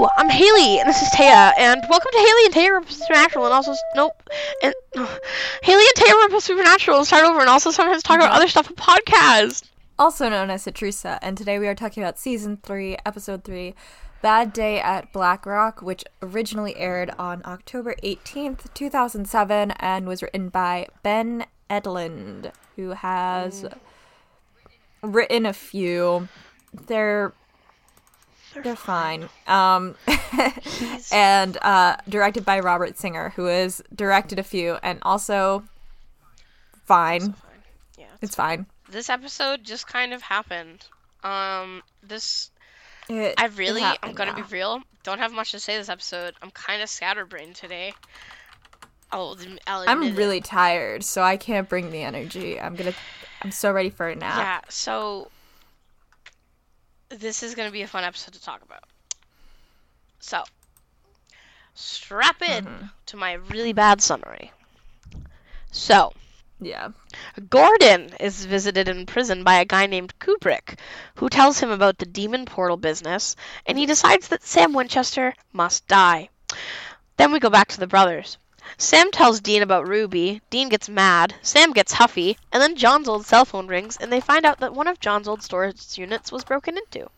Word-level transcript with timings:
Hello, 0.00 0.08
I'm 0.16 0.30
Haley, 0.30 0.78
and 0.78 0.88
this 0.88 1.02
is 1.02 1.10
Taya, 1.10 1.52
and 1.58 1.84
welcome 1.90 2.10
to 2.10 2.18
Haley 2.18 2.44
and 2.46 2.54
Taya 2.54 2.78
Rip 2.78 2.90
Supernatural, 2.90 3.44
and 3.44 3.52
also 3.52 3.74
nope, 3.94 4.14
and 4.62 4.72
Haley 5.62 5.84
and 5.84 5.94
Taya 5.94 6.30
Rip 6.30 6.40
Supernatural. 6.40 6.96
And 6.96 7.06
start 7.06 7.26
over, 7.26 7.40
and 7.40 7.50
also 7.50 7.70
sometimes 7.70 8.02
talk 8.02 8.16
about 8.16 8.28
mm-hmm. 8.28 8.36
other 8.36 8.48
stuff 8.48 8.70
on 8.70 8.76
podcast. 8.76 9.68
also 9.98 10.30
known 10.30 10.48
as 10.48 10.64
Citrusa, 10.64 11.18
and 11.20 11.36
today 11.36 11.58
we 11.58 11.68
are 11.68 11.74
talking 11.74 12.02
about 12.02 12.18
season 12.18 12.56
three, 12.62 12.96
episode 13.04 13.44
three, 13.44 13.74
Bad 14.22 14.54
Day 14.54 14.80
at 14.80 15.12
Black 15.12 15.44
Rock, 15.44 15.82
which 15.82 16.02
originally 16.22 16.74
aired 16.76 17.10
on 17.18 17.42
October 17.44 17.94
18th, 18.02 18.72
2007, 18.72 19.72
and 19.72 20.08
was 20.08 20.22
written 20.22 20.48
by 20.48 20.88
Ben 21.02 21.44
Edlund, 21.68 22.52
who 22.76 22.92
has 22.92 23.64
mm. 23.64 23.78
written 25.02 25.44
a 25.44 25.52
few. 25.52 26.26
They're 26.72 27.34
they're 28.62 28.76
fine. 28.76 29.28
Um, 29.46 29.94
and 31.12 31.56
uh, 31.62 31.96
directed 32.08 32.44
by 32.44 32.60
Robert 32.60 32.98
Singer, 32.98 33.30
who 33.36 33.44
has 33.46 33.82
directed 33.94 34.38
a 34.38 34.42
few 34.42 34.78
and 34.82 34.98
also 35.02 35.64
fine. 36.84 37.34
Yeah, 37.98 38.06
It's 38.20 38.34
fine. 38.34 38.66
this 38.90 39.08
episode 39.08 39.64
just 39.64 39.86
kind 39.86 40.12
of 40.12 40.22
happened. 40.22 40.84
Um, 41.22 41.82
this 42.02 42.50
It- 43.08 43.34
I 43.38 43.46
it 43.46 43.56
really, 43.56 43.82
I'm 43.82 44.12
gonna 44.14 44.32
yeah. 44.36 44.42
be 44.44 44.52
real. 44.52 44.82
Don't 45.02 45.18
have 45.18 45.32
much 45.32 45.52
to 45.52 45.60
say 45.60 45.76
this 45.76 45.88
episode. 45.88 46.34
I'm 46.42 46.50
kind 46.50 46.82
of 46.82 46.88
scatterbrained 46.88 47.54
today. 47.56 47.94
I'll, 49.12 49.36
I'll 49.66 49.84
I'm 49.88 50.02
admit 50.02 50.12
it. 50.14 50.18
really 50.18 50.40
tired, 50.40 51.02
so 51.02 51.22
I 51.22 51.36
can't 51.36 51.68
bring 51.68 51.90
the 51.90 52.02
energy. 52.02 52.60
I'm 52.60 52.76
gonna. 52.76 52.92
I'm 53.42 53.50
so 53.50 53.72
ready 53.72 53.90
for 53.90 54.08
a 54.08 54.14
nap. 54.14 54.36
Yeah, 54.38 54.60
so 54.68 55.30
this 57.10 57.42
is 57.42 57.54
going 57.54 57.68
to 57.68 57.72
be 57.72 57.82
a 57.82 57.86
fun 57.88 58.04
episode 58.04 58.34
to 58.34 58.42
talk 58.42 58.62
about. 58.62 58.84
So, 60.20 60.42
strap 61.74 62.42
in 62.42 62.64
Mm-hmm. 62.64 62.86
to 63.06 63.16
my 63.16 63.32
really 63.34 63.72
bad 63.72 64.00
summary. 64.02 64.52
So, 65.72 66.12
Yeah. 66.60 66.90
Gordon 67.48 68.14
is 68.20 68.44
visited 68.44 68.88
in 68.88 69.06
prison 69.06 69.44
by 69.44 69.54
a 69.60 69.64
guy 69.64 69.86
named 69.86 70.18
Kubrick, 70.18 70.78
who 71.16 71.28
tells 71.28 71.58
him 71.60 71.70
about 71.70 71.98
the 71.98 72.06
demon 72.06 72.44
portal 72.46 72.76
business, 72.76 73.36
and 73.66 73.78
he 73.78 73.86
decides 73.86 74.28
that 74.28 74.42
Sam 74.42 74.72
Winchester 74.74 75.34
must 75.52 75.86
die. 75.88 76.30
Then 77.16 77.32
we 77.32 77.40
go 77.40 77.50
back 77.50 77.68
to 77.68 77.80
the 77.80 77.86
brothers. 77.86 78.38
Sam 78.76 79.10
tells 79.10 79.40
Dean 79.40 79.62
about 79.62 79.88
Ruby, 79.88 80.42
Dean 80.50 80.68
gets 80.68 80.88
mad, 80.88 81.34
Sam 81.40 81.72
gets 81.72 81.94
huffy, 81.94 82.36
and 82.52 82.62
then 82.62 82.76
John's 82.76 83.08
old 83.08 83.24
cell 83.24 83.44
phone 83.44 83.66
rings, 83.66 83.96
and 83.96 84.12
they 84.12 84.20
find 84.20 84.44
out 84.44 84.60
that 84.60 84.74
one 84.74 84.86
of 84.86 85.00
John's 85.00 85.26
old 85.26 85.42
storage 85.42 85.96
units 85.96 86.30
was 86.30 86.44
broken 86.44 86.76
into. 86.76 87.08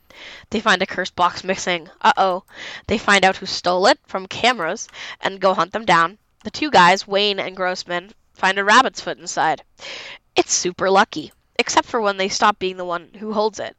They 0.51 0.61
find 0.61 0.81
a 0.83 0.87
cursed 0.87 1.17
box 1.17 1.43
missing. 1.43 1.91
Uh 2.01 2.13
oh. 2.17 2.45
They 2.87 2.99
find 2.99 3.25
out 3.25 3.39
who 3.39 3.47
stole 3.47 3.87
it 3.87 3.99
from 4.07 4.27
cameras 4.27 4.89
and 5.21 5.41
go 5.41 5.53
hunt 5.55 5.73
them 5.73 5.85
down. 5.85 6.19
The 6.45 6.51
two 6.51 6.71
guys, 6.71 7.09
Wayne 7.09 7.41
and 7.41 7.57
Grossman, 7.57 8.13
find 8.35 8.59
a 8.59 8.65
rabbit's 8.65 9.01
foot 9.01 9.19
inside. 9.19 9.65
It's 10.37 10.55
super 10.55 10.91
lucky, 10.91 11.33
except 11.63 11.87
for 11.87 12.01
when 12.01 12.17
they 12.17 12.29
stop 12.29 12.59
being 12.59 12.77
the 12.77 12.85
one 12.85 13.09
who 13.21 13.33
holds 13.33 13.61
it. 13.61 13.77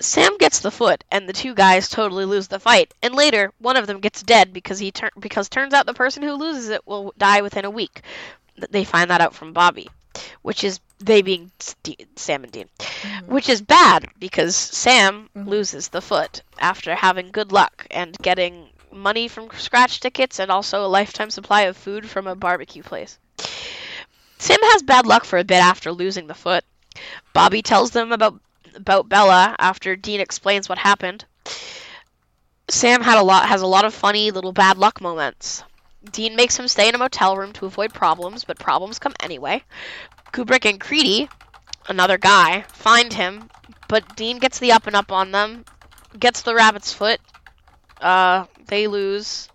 Sam 0.00 0.38
gets 0.38 0.60
the 0.60 0.70
foot, 0.70 1.02
and 1.10 1.28
the 1.28 1.32
two 1.32 1.54
guys 1.54 1.88
totally 1.88 2.24
lose 2.24 2.46
the 2.46 2.60
fight. 2.60 2.94
And 3.02 3.16
later, 3.16 3.52
one 3.58 3.76
of 3.76 3.88
them 3.88 3.98
gets 3.98 4.22
dead 4.22 4.52
because 4.52 4.78
he 4.78 4.92
tur- 4.92 5.10
because 5.18 5.48
turns 5.48 5.74
out 5.74 5.86
the 5.86 5.92
person 5.92 6.22
who 6.22 6.34
loses 6.34 6.68
it 6.68 6.86
will 6.86 7.12
die 7.18 7.42
within 7.42 7.64
a 7.64 7.70
week. 7.80 8.02
They 8.70 8.84
find 8.84 9.10
that 9.10 9.20
out 9.20 9.34
from 9.34 9.52
Bobby, 9.52 9.88
which 10.42 10.62
is 10.62 10.78
they 11.00 11.20
being 11.20 11.50
Sam 12.14 12.44
and 12.44 12.52
Dean, 12.52 12.68
mm-hmm. 12.78 13.32
which 13.32 13.48
is 13.48 13.60
bad 13.60 14.08
because 14.20 14.54
Sam 14.54 15.28
mm-hmm. 15.36 15.48
loses 15.48 15.88
the 15.88 16.00
foot 16.00 16.42
after 16.60 16.94
having 16.94 17.32
good 17.32 17.50
luck 17.50 17.88
and 17.90 18.16
getting 18.18 18.68
money 18.92 19.26
from 19.26 19.50
scratch 19.58 19.98
tickets 19.98 20.38
and 20.38 20.52
also 20.52 20.86
a 20.86 20.94
lifetime 20.98 21.30
supply 21.30 21.62
of 21.62 21.76
food 21.76 22.08
from 22.08 22.28
a 22.28 22.36
barbecue 22.36 22.84
place. 22.84 23.18
Sam 24.38 24.58
has 24.62 24.82
bad 24.82 25.06
luck 25.06 25.24
for 25.24 25.38
a 25.38 25.44
bit 25.44 25.62
after 25.62 25.90
losing 25.90 26.28
the 26.28 26.34
foot. 26.34 26.64
Bobby 27.32 27.62
tells 27.62 27.90
them 27.90 28.12
about 28.12 28.40
about 28.74 29.08
Bella 29.08 29.56
after 29.58 29.96
Dean 29.96 30.20
explains 30.20 30.68
what 30.68 30.78
happened. 30.78 31.24
Sam 32.68 33.02
had 33.02 33.18
a 33.18 33.22
lot 33.22 33.48
has 33.48 33.62
a 33.62 33.66
lot 33.66 33.84
of 33.84 33.94
funny 33.94 34.30
little 34.30 34.52
bad 34.52 34.78
luck 34.78 35.00
moments. 35.00 35.62
Dean 36.10 36.36
makes 36.36 36.58
him 36.58 36.68
stay 36.68 36.88
in 36.88 36.94
a 36.94 36.98
motel 36.98 37.36
room 37.36 37.52
to 37.54 37.66
avoid 37.66 37.92
problems, 37.92 38.44
but 38.44 38.58
problems 38.58 38.98
come 38.98 39.14
anyway. 39.20 39.62
Kubrick 40.32 40.68
and 40.68 40.80
Creedy, 40.80 41.28
another 41.88 42.18
guy, 42.18 42.62
find 42.68 43.12
him, 43.12 43.50
but 43.88 44.16
Dean 44.16 44.38
gets 44.38 44.58
the 44.58 44.72
up 44.72 44.86
and 44.86 44.94
up 44.94 45.10
on 45.10 45.32
them, 45.32 45.64
gets 46.18 46.42
the 46.42 46.54
rabbit's 46.54 46.92
foot. 46.92 47.20
Uh, 48.00 48.46
they 48.66 48.86
lose. 48.86 49.48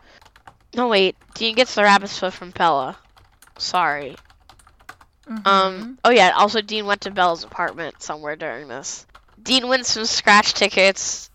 No 0.73 0.87
wait, 0.87 1.15
Dean 1.35 1.55
gets 1.55 1.75
the 1.75 1.83
rabbit's 1.83 2.17
foot 2.17 2.33
from 2.33 2.51
Bella. 2.51 2.97
Sorry. 3.57 4.15
Um. 5.45 5.97
Oh 6.03 6.09
yeah. 6.11 6.31
Also, 6.35 6.61
Dean 6.61 6.85
went 6.85 7.01
to 7.01 7.11
Bella's 7.11 7.43
apartment 7.43 8.01
somewhere 8.01 8.35
during 8.35 8.67
this. 8.67 9.05
Dean 9.41 9.67
wins 9.67 9.87
some 9.87 10.05
scratch 10.05 10.53
tickets. 10.53 11.29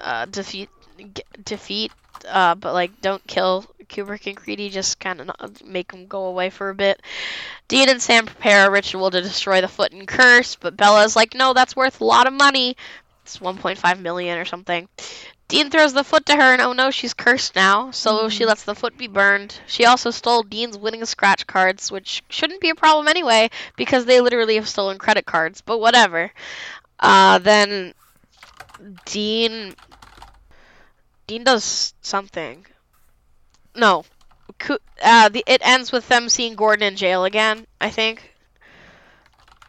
Uh, 0.00 0.26
defeat, 0.26 0.68
g- 0.98 1.22
defeat. 1.44 1.92
Uh, 2.28 2.54
but 2.54 2.72
like, 2.72 3.00
don't 3.00 3.24
kill 3.26 3.64
Kubrick 3.88 4.26
and 4.26 4.36
Creedy. 4.36 4.70
Just 4.70 5.00
kind 5.00 5.20
of 5.20 5.64
make 5.64 5.92
them 5.92 6.06
go 6.06 6.26
away 6.26 6.50
for 6.50 6.70
a 6.70 6.74
bit. 6.74 7.00
Dean 7.68 7.88
and 7.88 8.00
Sam 8.00 8.26
prepare 8.26 8.66
a 8.66 8.70
ritual 8.70 9.10
to 9.10 9.20
destroy 9.20 9.60
the 9.60 9.68
foot 9.68 9.92
and 9.92 10.06
curse, 10.06 10.54
but 10.56 10.76
Bella's 10.76 11.16
like, 11.16 11.34
no, 11.34 11.52
that's 11.52 11.74
worth 11.76 12.00
a 12.00 12.04
lot 12.04 12.26
of 12.26 12.32
money. 12.32 12.76
It's 13.26 13.38
1.5 13.38 14.00
million 14.00 14.38
or 14.38 14.44
something. 14.44 14.88
Dean 15.48 15.68
throws 15.68 15.92
the 15.92 16.04
foot 16.04 16.26
to 16.26 16.36
her, 16.36 16.52
and 16.52 16.62
oh 16.62 16.72
no, 16.72 16.92
she's 16.92 17.12
cursed 17.12 17.56
now, 17.56 17.90
so 17.90 18.28
she 18.28 18.46
lets 18.46 18.62
the 18.62 18.74
foot 18.76 18.96
be 18.96 19.08
burned. 19.08 19.58
She 19.66 19.84
also 19.84 20.12
stole 20.12 20.44
Dean's 20.44 20.78
winning 20.78 21.04
scratch 21.04 21.44
cards, 21.44 21.90
which 21.90 22.22
shouldn't 22.28 22.60
be 22.60 22.70
a 22.70 22.76
problem 22.76 23.08
anyway, 23.08 23.50
because 23.76 24.04
they 24.04 24.20
literally 24.20 24.54
have 24.54 24.68
stolen 24.68 24.96
credit 24.96 25.26
cards, 25.26 25.60
but 25.60 25.78
whatever. 25.80 26.30
Uh, 27.00 27.38
then 27.38 27.94
Dean. 29.06 29.74
Dean 31.26 31.42
does 31.42 31.94
something. 32.02 32.64
No. 33.74 34.04
Uh, 35.02 35.28
the, 35.30 35.42
it 35.48 35.62
ends 35.64 35.90
with 35.90 36.06
them 36.06 36.28
seeing 36.28 36.54
Gordon 36.54 36.86
in 36.86 36.96
jail 36.96 37.24
again, 37.24 37.66
I 37.80 37.90
think. 37.90 38.32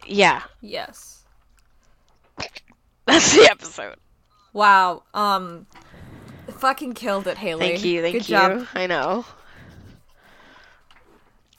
Yeah, 0.05 0.43
Yes. 0.61 1.16
That's 3.17 3.35
the 3.35 3.49
episode. 3.49 3.95
Wow. 4.53 5.03
Um. 5.13 5.65
Fucking 6.59 6.93
killed 6.93 7.27
it, 7.27 7.37
Haley. 7.37 7.71
Thank 7.71 7.83
you, 7.83 8.01
thank 8.01 8.13
Good 8.13 8.29
you. 8.29 8.35
job. 8.35 8.67
I 8.73 8.87
know. 8.87 9.25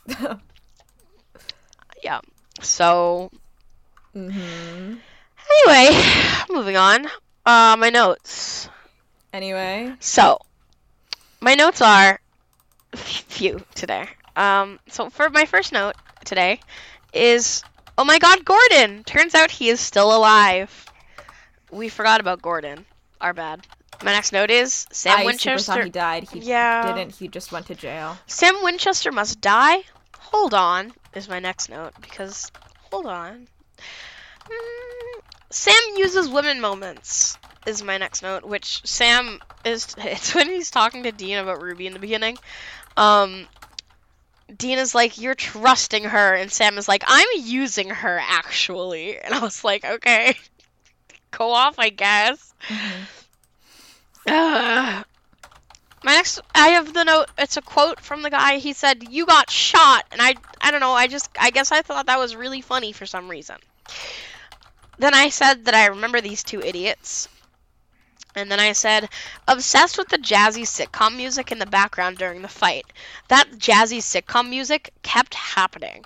yeah. 2.02 2.20
So 2.60 3.30
hmm 4.12 4.94
anyway, 5.66 6.02
moving 6.50 6.76
on. 6.76 7.06
Uh, 7.44 7.76
my 7.78 7.90
notes. 7.90 8.68
Anyway. 9.32 9.94
So 10.00 10.38
my 11.40 11.54
notes 11.54 11.80
are 11.82 12.20
few 12.94 13.60
today. 13.74 14.06
Um, 14.36 14.78
so 14.88 15.10
for 15.10 15.28
my 15.30 15.44
first 15.44 15.72
note 15.72 15.94
today 16.24 16.60
is, 17.12 17.62
oh 17.96 18.04
my 18.04 18.18
God, 18.18 18.44
Gordon! 18.44 19.04
Turns 19.04 19.34
out 19.34 19.50
he 19.50 19.68
is 19.68 19.80
still 19.80 20.16
alive. 20.16 20.87
We 21.70 21.88
forgot 21.88 22.20
about 22.20 22.42
Gordon. 22.42 22.86
Our 23.20 23.32
bad. 23.34 23.66
My 24.02 24.12
next 24.12 24.32
note 24.32 24.50
is 24.50 24.86
Sam 24.92 25.12
I 25.14 25.16
super 25.18 25.26
Winchester. 25.26 25.72
thought 25.72 25.84
he 25.84 25.90
died. 25.90 26.28
He 26.32 26.38
Yeah. 26.40 26.92
didn't. 26.94 27.16
He 27.16 27.28
just 27.28 27.50
went 27.50 27.66
to 27.66 27.74
jail. 27.74 28.16
Sam 28.26 28.62
Winchester 28.62 29.10
must 29.10 29.40
die. 29.40 29.78
Hold 30.18 30.54
on, 30.54 30.92
is 31.14 31.28
my 31.28 31.38
next 31.40 31.68
note 31.68 31.94
because 32.00 32.50
hold 32.92 33.06
on. 33.06 33.48
Mm, 34.48 35.20
Sam 35.50 35.74
uses 35.96 36.28
women 36.28 36.60
moments 36.60 37.36
is 37.66 37.82
my 37.82 37.98
next 37.98 38.22
note, 38.22 38.44
which 38.44 38.80
Sam 38.86 39.40
is. 39.64 39.94
It's 39.98 40.34
when 40.34 40.48
he's 40.48 40.70
talking 40.70 41.02
to 41.04 41.12
Dean 41.12 41.38
about 41.38 41.60
Ruby 41.60 41.86
in 41.86 41.92
the 41.92 41.98
beginning. 41.98 42.38
Um, 42.96 43.46
Dean 44.54 44.78
is 44.78 44.94
like, 44.94 45.18
"You're 45.18 45.34
trusting 45.34 46.04
her," 46.04 46.34
and 46.34 46.50
Sam 46.52 46.78
is 46.78 46.88
like, 46.88 47.02
"I'm 47.06 47.26
using 47.36 47.90
her 47.90 48.18
actually," 48.22 49.18
and 49.18 49.34
I 49.34 49.40
was 49.40 49.64
like, 49.64 49.84
"Okay, 49.84 50.36
go 51.38 51.52
off, 51.52 51.78
I 51.78 51.90
guess." 51.90 52.54
Ugh. 52.70 53.04
Mm-hmm. 54.28 55.02
My 56.04 56.12
next, 56.14 56.40
I 56.54 56.70
have 56.70 56.92
the 56.92 57.04
note. 57.04 57.26
It's 57.38 57.56
a 57.56 57.62
quote 57.62 58.00
from 58.00 58.22
the 58.22 58.30
guy. 58.30 58.58
He 58.58 58.72
said, 58.72 59.04
"You 59.10 59.26
got 59.26 59.50
shot," 59.50 60.06
and 60.12 60.20
I, 60.22 60.34
I 60.60 60.70
don't 60.72 60.80
know. 60.80 60.92
I 60.92 61.06
just, 61.08 61.30
I 61.38 61.50
guess 61.50 61.72
I 61.72 61.82
thought 61.82 62.06
that 62.06 62.18
was 62.18 62.36
really 62.36 62.60
funny 62.62 62.92
for 62.92 63.06
some 63.06 63.28
reason. 63.28 63.56
Then 64.98 65.14
I 65.14 65.30
said 65.30 65.64
that 65.64 65.74
I 65.74 65.86
remember 65.86 66.20
these 66.20 66.44
two 66.44 66.60
idiots, 66.62 67.28
and 68.34 68.50
then 68.50 68.60
I 68.60 68.72
said, 68.72 69.10
obsessed 69.46 69.98
with 69.98 70.08
the 70.08 70.18
jazzy 70.18 70.62
sitcom 70.64 71.16
music 71.16 71.52
in 71.52 71.58
the 71.58 71.66
background 71.66 72.18
during 72.18 72.42
the 72.42 72.48
fight. 72.48 72.86
That 73.28 73.50
jazzy 73.52 73.98
sitcom 73.98 74.48
music 74.48 74.92
kept 75.02 75.34
happening. 75.34 76.04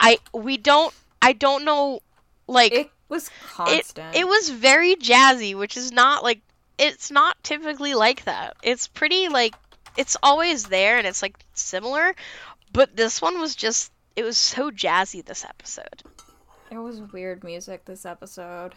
I, 0.00 0.18
we 0.32 0.56
don't, 0.58 0.94
I 1.22 1.32
don't 1.34 1.64
know, 1.64 2.00
like 2.48 2.72
It 2.72 2.90
was 3.08 3.28
it, 3.28 3.32
constant. 3.48 4.16
it 4.16 4.26
was 4.26 4.50
very 4.50 4.96
jazzy, 4.96 5.54
which 5.54 5.76
is 5.76 5.92
not 5.92 6.22
like 6.22 6.40
it's 6.78 7.10
not 7.10 7.36
typically 7.42 7.94
like 7.94 8.24
that. 8.24 8.56
It's 8.62 8.88
pretty 8.88 9.28
like 9.28 9.54
it's 9.96 10.16
always 10.22 10.64
there 10.64 10.98
and 10.98 11.06
it's 11.06 11.22
like 11.22 11.36
similar, 11.54 12.14
but 12.72 12.96
this 12.96 13.22
one 13.22 13.40
was 13.40 13.54
just 13.54 13.92
it 14.14 14.24
was 14.24 14.38
so 14.38 14.70
jazzy 14.70 15.24
this 15.24 15.44
episode. 15.44 16.02
It 16.70 16.78
was 16.78 17.00
weird 17.00 17.44
music 17.44 17.84
this 17.84 18.04
episode. 18.04 18.74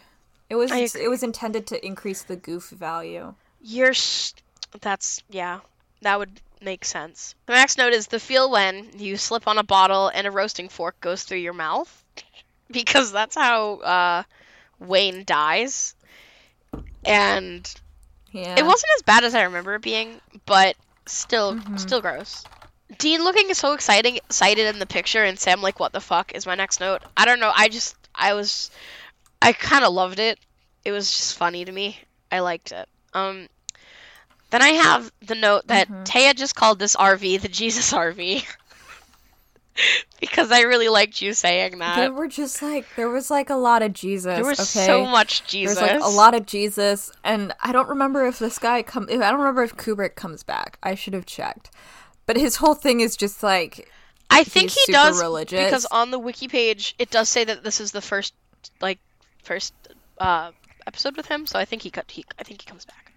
It 0.48 0.56
was 0.56 0.70
it 0.72 1.08
was 1.08 1.22
intended 1.22 1.66
to 1.68 1.84
increase 1.84 2.22
the 2.22 2.36
goof 2.36 2.70
value. 2.70 3.34
You're 3.60 3.94
sh- 3.94 4.32
that's 4.80 5.22
yeah, 5.28 5.60
that 6.02 6.18
would 6.18 6.40
make 6.62 6.84
sense. 6.84 7.34
The 7.46 7.54
next 7.54 7.78
note 7.78 7.92
is 7.92 8.06
the 8.06 8.20
feel 8.20 8.50
when 8.50 8.88
you 8.96 9.16
slip 9.16 9.46
on 9.48 9.58
a 9.58 9.62
bottle 9.62 10.08
and 10.08 10.26
a 10.26 10.30
roasting 10.30 10.68
fork 10.68 11.00
goes 11.00 11.24
through 11.24 11.38
your 11.38 11.52
mouth 11.52 12.04
because 12.72 13.12
that's 13.12 13.36
how 13.36 13.76
uh, 13.78 14.22
Wayne 14.78 15.24
dies. 15.24 15.94
And 17.04 17.72
Yeah. 18.32 18.56
it 18.56 18.62
wasn't 18.64 18.90
as 18.98 19.02
bad 19.02 19.24
as 19.24 19.34
I 19.34 19.42
remember 19.42 19.74
it 19.74 19.82
being, 19.82 20.20
but 20.46 20.76
still 21.06 21.58
Mhm. 21.58 21.76
still 21.76 22.00
gross. 22.00 22.46
Dean 22.98 23.22
looking 23.24 23.52
so 23.54 23.72
exciting 23.72 24.16
excited 24.16 24.66
in 24.66 24.78
the 24.78 24.86
picture 24.86 25.24
and 25.24 25.38
Sam 25.38 25.62
like 25.62 25.78
what 25.80 25.92
the 25.92 26.00
fuck 26.00 26.32
is 26.34 26.46
my 26.46 26.54
next 26.54 26.80
note. 26.80 27.02
I 27.16 27.24
don't 27.24 27.40
know. 27.40 27.52
I 27.54 27.68
just 27.68 27.96
I 28.14 28.34
was 28.34 28.70
I 29.42 29.52
kind 29.52 29.84
of 29.84 29.92
loved 29.92 30.18
it. 30.20 30.38
It 30.84 30.92
was 30.92 31.10
just 31.10 31.36
funny 31.36 31.64
to 31.64 31.72
me. 31.72 31.98
I 32.30 32.40
liked 32.40 32.72
it. 32.72 32.88
Um 33.14 33.48
then 34.50 34.62
I 34.62 34.68
have 34.70 35.10
the 35.22 35.34
note 35.34 35.66
that 35.68 35.88
Mhm. 35.88 36.04
Taya 36.04 36.34
just 36.34 36.54
called 36.54 36.78
this 36.78 36.94
RV 36.96 37.36
the 37.38 37.48
Jesus 37.48 37.92
RV. 37.92 38.44
because 40.20 40.50
I 40.52 40.62
really 40.62 40.88
liked 40.88 41.22
you 41.22 41.32
saying 41.32 41.78
that. 41.78 41.96
There 41.96 42.12
were 42.12 42.28
just 42.28 42.62
like 42.62 42.86
there 42.96 43.08
was 43.08 43.30
like 43.30 43.50
a 43.50 43.56
lot 43.56 43.82
of 43.82 43.92
Jesus. 43.92 44.36
There 44.36 44.44
was 44.44 44.60
okay? 44.60 44.86
so 44.86 45.04
much 45.04 45.46
Jesus. 45.46 45.78
There's 45.78 45.92
like 45.92 46.02
a 46.02 46.14
lot 46.14 46.34
of 46.34 46.46
Jesus, 46.46 47.12
and 47.24 47.52
I 47.62 47.72
don't 47.72 47.88
remember 47.88 48.26
if 48.26 48.38
this 48.38 48.58
guy 48.58 48.82
come. 48.82 49.06
I 49.10 49.16
don't 49.16 49.38
remember 49.38 49.62
if 49.62 49.76
Kubrick 49.76 50.14
comes 50.14 50.42
back. 50.42 50.78
I 50.82 50.94
should 50.94 51.14
have 51.14 51.26
checked. 51.26 51.70
But 52.26 52.36
his 52.36 52.56
whole 52.56 52.74
thing 52.74 53.00
is 53.00 53.16
just 53.16 53.42
like 53.42 53.90
I 54.30 54.44
think 54.44 54.70
he 54.70 54.92
does 54.92 55.20
religious. 55.20 55.64
because 55.64 55.86
on 55.86 56.10
the 56.10 56.18
wiki 56.18 56.48
page 56.48 56.94
it 56.98 57.10
does 57.10 57.28
say 57.28 57.44
that 57.44 57.64
this 57.64 57.80
is 57.80 57.92
the 57.92 58.00
first 58.00 58.34
like 58.80 59.00
first 59.42 59.74
uh 60.18 60.52
episode 60.86 61.16
with 61.16 61.26
him, 61.26 61.46
so 61.46 61.58
I 61.58 61.64
think 61.64 61.82
he 61.82 61.90
cut 61.90 62.10
he 62.10 62.24
I 62.38 62.44
think 62.44 62.62
he 62.62 62.66
comes 62.66 62.84
back. 62.84 63.12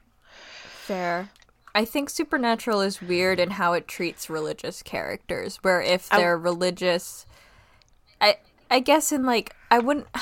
fair. 0.86 1.30
I 1.75 1.85
think 1.85 2.09
Supernatural 2.09 2.81
is 2.81 3.01
weird 3.01 3.39
in 3.39 3.51
how 3.51 3.73
it 3.73 3.87
treats 3.87 4.29
religious 4.29 4.83
characters. 4.83 5.57
Where 5.63 5.81
if 5.81 6.09
they're 6.09 6.37
religious, 6.37 7.25
I 8.21 8.37
I 8.69 8.79
guess 8.79 9.11
in 9.11 9.25
like 9.25 9.55
I 9.71 9.79
wouldn't. 9.79 10.07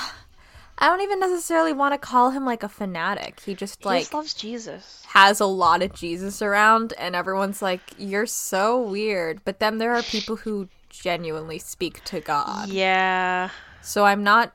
I 0.78 0.88
don't 0.88 1.02
even 1.02 1.20
necessarily 1.20 1.74
want 1.74 1.94
to 1.94 2.00
call 2.00 2.32
him 2.32 2.44
like 2.44 2.64
a 2.64 2.70
fanatic. 2.70 3.42
He 3.42 3.54
just 3.54 3.84
He 3.84 3.86
like 3.86 4.02
just 4.02 4.14
loves 4.16 4.34
Jesus. 4.34 5.04
has 5.10 5.40
a 5.40 5.46
lot 5.46 5.84
of 5.84 5.94
Jesus 5.94 6.42
around, 6.42 6.94
and 6.98 7.16
everyone's 7.16 7.62
like, 7.62 7.82
"You're 8.00 8.26
so 8.26 8.82
weird." 8.82 9.42
But 9.46 9.60
then 9.60 9.78
there 9.78 9.94
are 9.94 10.02
people 10.02 10.38
who 10.38 10.70
genuinely 10.90 11.60
speak 11.60 12.04
to 12.06 12.20
God. 12.20 12.70
Yeah. 12.70 13.50
So 13.82 14.06
I'm 14.06 14.24
not. 14.24 14.54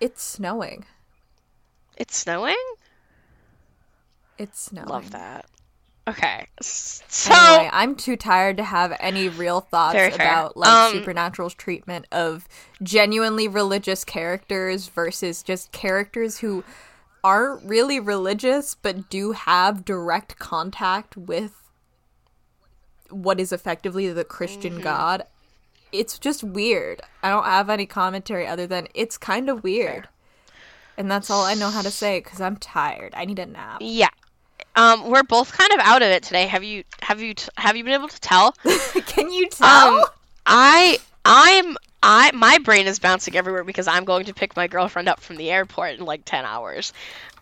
It's 0.00 0.22
snowing. 0.22 0.86
It's 1.98 2.16
snowing? 2.16 2.56
It's 4.38 4.58
snowing. 4.58 4.88
Love 4.88 5.10
that. 5.10 5.44
Okay. 6.08 6.46
So 6.60 7.32
Anyway, 7.32 7.70
I'm 7.72 7.94
too 7.94 8.16
tired 8.16 8.56
to 8.56 8.64
have 8.64 8.96
any 8.98 9.28
real 9.28 9.60
thoughts 9.60 9.94
fair. 9.94 10.12
about 10.12 10.56
like 10.56 10.68
Um, 10.68 10.92
Supernatural's 10.92 11.54
treatment 11.54 12.06
of 12.10 12.48
genuinely 12.82 13.46
religious 13.46 14.04
characters 14.04 14.88
versus 14.88 15.42
just 15.44 15.70
characters 15.70 16.38
who 16.38 16.64
aren't 17.22 17.64
really 17.64 18.00
religious 18.00 18.74
but 18.74 19.08
do 19.08 19.30
have 19.32 19.84
direct 19.84 20.38
contact 20.40 21.16
with 21.16 21.52
what 23.08 23.38
is 23.38 23.52
effectively 23.52 24.10
the 24.12 24.24
Christian 24.24 24.72
Mm-hmm. 24.74 24.82
God. 24.82 25.22
It's 25.92 26.18
just 26.18 26.42
weird. 26.42 27.02
I 27.22 27.28
don't 27.28 27.44
have 27.44 27.68
any 27.70 27.86
commentary 27.86 28.46
other 28.46 28.66
than 28.66 28.88
it's 28.94 29.18
kind 29.18 29.48
of 29.50 29.62
weird. 29.62 30.08
And 30.96 31.10
that's 31.10 31.30
all 31.30 31.44
I 31.44 31.54
know 31.54 31.68
how 31.70 31.82
to 31.82 31.90
say 31.90 32.18
because 32.20 32.40
I'm 32.40 32.56
tired. 32.56 33.12
I 33.14 33.24
need 33.24 33.38
a 33.38 33.46
nap. 33.46 33.78
yeah. 33.80 34.08
Um 34.76 35.10
we're 35.10 35.22
both 35.22 35.52
kind 35.56 35.72
of 35.72 35.80
out 35.80 36.02
of 36.02 36.08
it 36.08 36.22
today. 36.22 36.46
Have 36.46 36.64
you 36.64 36.84
have 37.00 37.20
you 37.20 37.34
t- 37.34 37.48
have 37.56 37.76
you 37.76 37.84
been 37.84 37.92
able 37.94 38.08
to 38.08 38.20
tell? 38.20 38.52
Can 39.06 39.30
you 39.32 39.48
tell? 39.48 39.98
Um, 40.00 40.04
I 40.46 40.98
I'm 41.24 41.76
I 42.02 42.32
my 42.32 42.58
brain 42.58 42.86
is 42.86 42.98
bouncing 42.98 43.36
everywhere 43.36 43.64
because 43.64 43.86
I'm 43.86 44.04
going 44.04 44.24
to 44.26 44.34
pick 44.34 44.56
my 44.56 44.66
girlfriend 44.66 45.08
up 45.08 45.20
from 45.20 45.36
the 45.36 45.50
airport 45.50 45.98
in 45.98 46.04
like 46.04 46.24
ten 46.24 46.44
hours, 46.44 46.92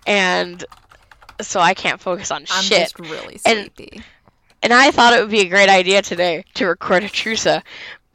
and 0.06 0.62
so 1.41 1.61
I 1.61 1.75
can't 1.75 2.00
focus 2.00 2.31
on 2.31 2.44
I'm 2.50 2.62
shit. 2.65 2.81
just 2.82 2.99
really 2.99 3.41
And- 3.47 3.71
sleepy. 3.76 4.03
And 4.62 4.75
I 4.75 4.91
thought 4.91 5.15
it 5.15 5.21
would 5.23 5.31
be 5.31 5.41
a 5.41 5.49
great 5.49 5.71
idea 5.71 6.03
today 6.03 6.44
to 6.55 6.67
record 6.67 7.03
a 7.03 7.09
Trusa 7.09 7.62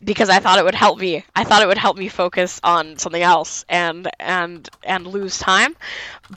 because 0.03 0.29
I 0.29 0.38
thought 0.38 0.59
it 0.59 0.63
would 0.63 0.75
help 0.75 1.00
me. 1.00 1.25
I 1.35 1.44
thought 1.44 1.63
it 1.63 1.68
would 1.68 1.79
help 1.79 1.97
me 1.97 2.07
focus 2.07 2.59
on 2.63 3.00
something 3.00 3.23
else 3.23 3.65
and 3.68 4.07
and 4.19 4.69
and 4.83 5.07
lose 5.07 5.39
time. 5.39 5.75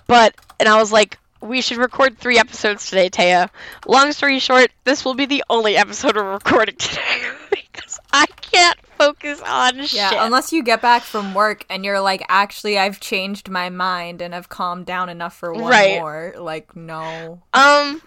But 0.06 0.34
and 0.58 0.66
I 0.66 0.78
was 0.78 0.90
like, 0.90 1.18
we 1.40 1.60
should 1.60 1.76
record 1.78 2.18
three 2.18 2.38
episodes 2.38 2.88
today, 2.88 3.08
Taya. 3.10 3.48
Long 3.86 4.12
story 4.12 4.38
short, 4.38 4.70
this 4.84 5.04
will 5.04 5.14
be 5.14 5.26
the 5.26 5.44
only 5.48 5.76
episode 5.76 6.16
we're 6.16 6.32
recording 6.32 6.76
today 6.76 7.22
because 7.50 7.98
I 8.12 8.26
can't 8.26 8.78
focus 8.98 9.40
on 9.40 9.76
Yeah, 9.76 10.10
shit. 10.10 10.18
unless 10.18 10.52
you 10.52 10.62
get 10.62 10.82
back 10.82 11.02
from 11.02 11.34
work 11.34 11.64
and 11.70 11.84
you're 11.84 12.00
like, 12.00 12.24
actually, 12.28 12.78
I've 12.78 12.98
changed 13.00 13.48
my 13.48 13.70
mind 13.70 14.20
and 14.20 14.34
I've 14.34 14.48
calmed 14.48 14.86
down 14.86 15.08
enough 15.08 15.36
for 15.36 15.52
one 15.52 15.70
Right. 15.70 16.00
more. 16.00 16.34
Like, 16.36 16.74
no. 16.74 17.40
Um, 17.54 18.02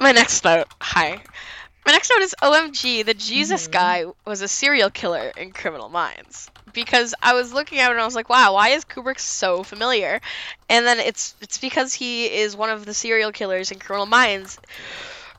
my 0.00 0.12
next 0.12 0.44
note. 0.44 0.68
Hi. 0.80 1.22
My 1.86 1.92
next 1.92 2.10
note 2.10 2.22
is 2.22 2.34
OMG, 2.42 3.02
the 3.02 3.14
Jesus 3.14 3.68
Mm-hmm. 3.68 3.72
guy 3.72 4.04
was 4.26 4.42
a 4.42 4.48
serial 4.48 4.90
killer 4.90 5.32
in 5.36 5.52
Criminal 5.52 5.88
Minds. 5.88 6.50
Because 6.72 7.14
I 7.22 7.34
was 7.34 7.52
looking 7.54 7.78
at 7.78 7.88
it 7.90 7.92
and 7.92 8.00
I 8.00 8.04
was 8.04 8.14
like, 8.16 8.28
wow, 8.28 8.54
why 8.54 8.70
is 8.70 8.84
Kubrick 8.84 9.20
so 9.20 9.62
familiar? 9.62 10.20
And 10.68 10.84
then 10.86 10.98
it's 11.00 11.34
it's 11.40 11.58
because 11.58 11.94
he 11.94 12.26
is 12.26 12.56
one 12.56 12.70
of 12.70 12.84
the 12.84 12.92
serial 12.94 13.32
killers 13.32 13.70
in 13.70 13.78
Criminal 13.78 14.06
Minds 14.06 14.58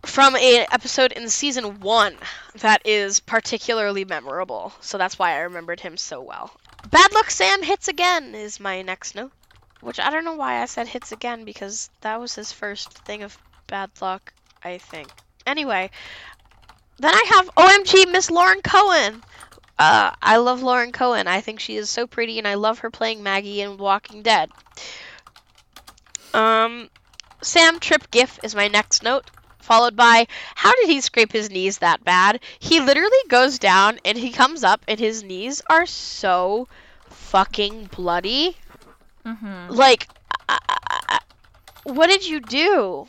from 0.06 0.36
a 0.38 0.66
episode 0.72 1.12
in 1.12 1.30
season 1.30 1.82
one 1.82 2.18
that 2.56 2.82
is 2.86 3.20
particularly 3.20 4.06
memorable. 4.06 4.74
So 4.82 4.98
that's 4.98 5.20
why 5.20 5.34
I 5.34 5.39
remembered 5.42 5.82
him 5.82 5.98
so 5.98 6.22
well. 6.22 6.51
Bad 6.89 7.13
Luck 7.13 7.30
Sam 7.30 7.62
hits 7.63 7.88
again 7.88 8.34
is 8.36 8.60
my 8.60 8.82
next 8.82 9.16
note. 9.16 9.32
Which 9.82 10.00
I 10.00 10.10
don't 10.10 10.25
know 10.25 10.36
why 10.36 10.62
I 10.62 10.66
said 10.66 10.88
hits 10.88 11.12
again 11.12 11.46
because 11.46 11.89
that 12.01 12.20
was 12.20 12.36
his 12.36 12.51
first 12.51 12.94
thing 13.00 13.24
of 13.24 13.38
bad 13.68 13.92
luck, 14.01 14.34
I 14.63 14.77
think. 14.80 15.10
Anyway, 15.46 15.89
then 17.00 17.13
I 17.13 17.24
have 17.30 17.50
OMG 17.56 18.12
Miss 18.12 18.30
Lauren 18.32 18.62
Cohan. 18.62 19.24
Uh, 19.80 20.12
I 20.22 20.38
love 20.38 20.63
Lauren 20.63 20.92
Cohan. 20.92 21.27
I 21.27 21.42
think 21.42 21.60
she 21.60 21.75
is 21.77 21.89
so 21.89 22.08
pretty, 22.08 22.39
and 22.39 22.48
I 22.48 22.56
love 22.56 22.80
her 22.80 22.89
playing 22.89 23.22
Maggie 23.22 23.62
in 23.62 23.77
Walking 23.77 24.24
Dead. 24.24 24.50
Um, 26.34 26.89
Sam 27.42 27.80
Trip 27.80 28.10
GIF 28.12 28.39
is 28.44 28.56
my 28.56 28.68
next 28.68 29.04
note, 29.04 29.30
followed 29.60 29.96
by 29.96 30.27
How 30.56 30.74
did 30.75 30.89
he 30.89 31.01
scrape 31.01 31.32
his 31.32 31.50
knees 31.50 31.80
that 31.80 32.04
bad? 32.04 32.39
He 32.60 32.80
literally 32.80 33.12
goes 33.30 33.60
down 33.60 34.00
and 34.04 34.18
he 34.18 34.32
comes 34.32 34.63
up, 34.63 34.84
and 34.88 35.00
his 35.00 35.24
knees 35.24 35.62
are 35.70 35.86
so 35.86 36.68
fucking 37.10 37.89
bloody. 37.96 38.58
Mm-hmm. 39.25 39.74
Like, 39.74 40.08
I, 40.50 40.58
I, 40.70 41.00
I- 41.10 41.20
what 41.84 42.08
did 42.08 42.27
you 42.27 42.39
do? 42.42 43.08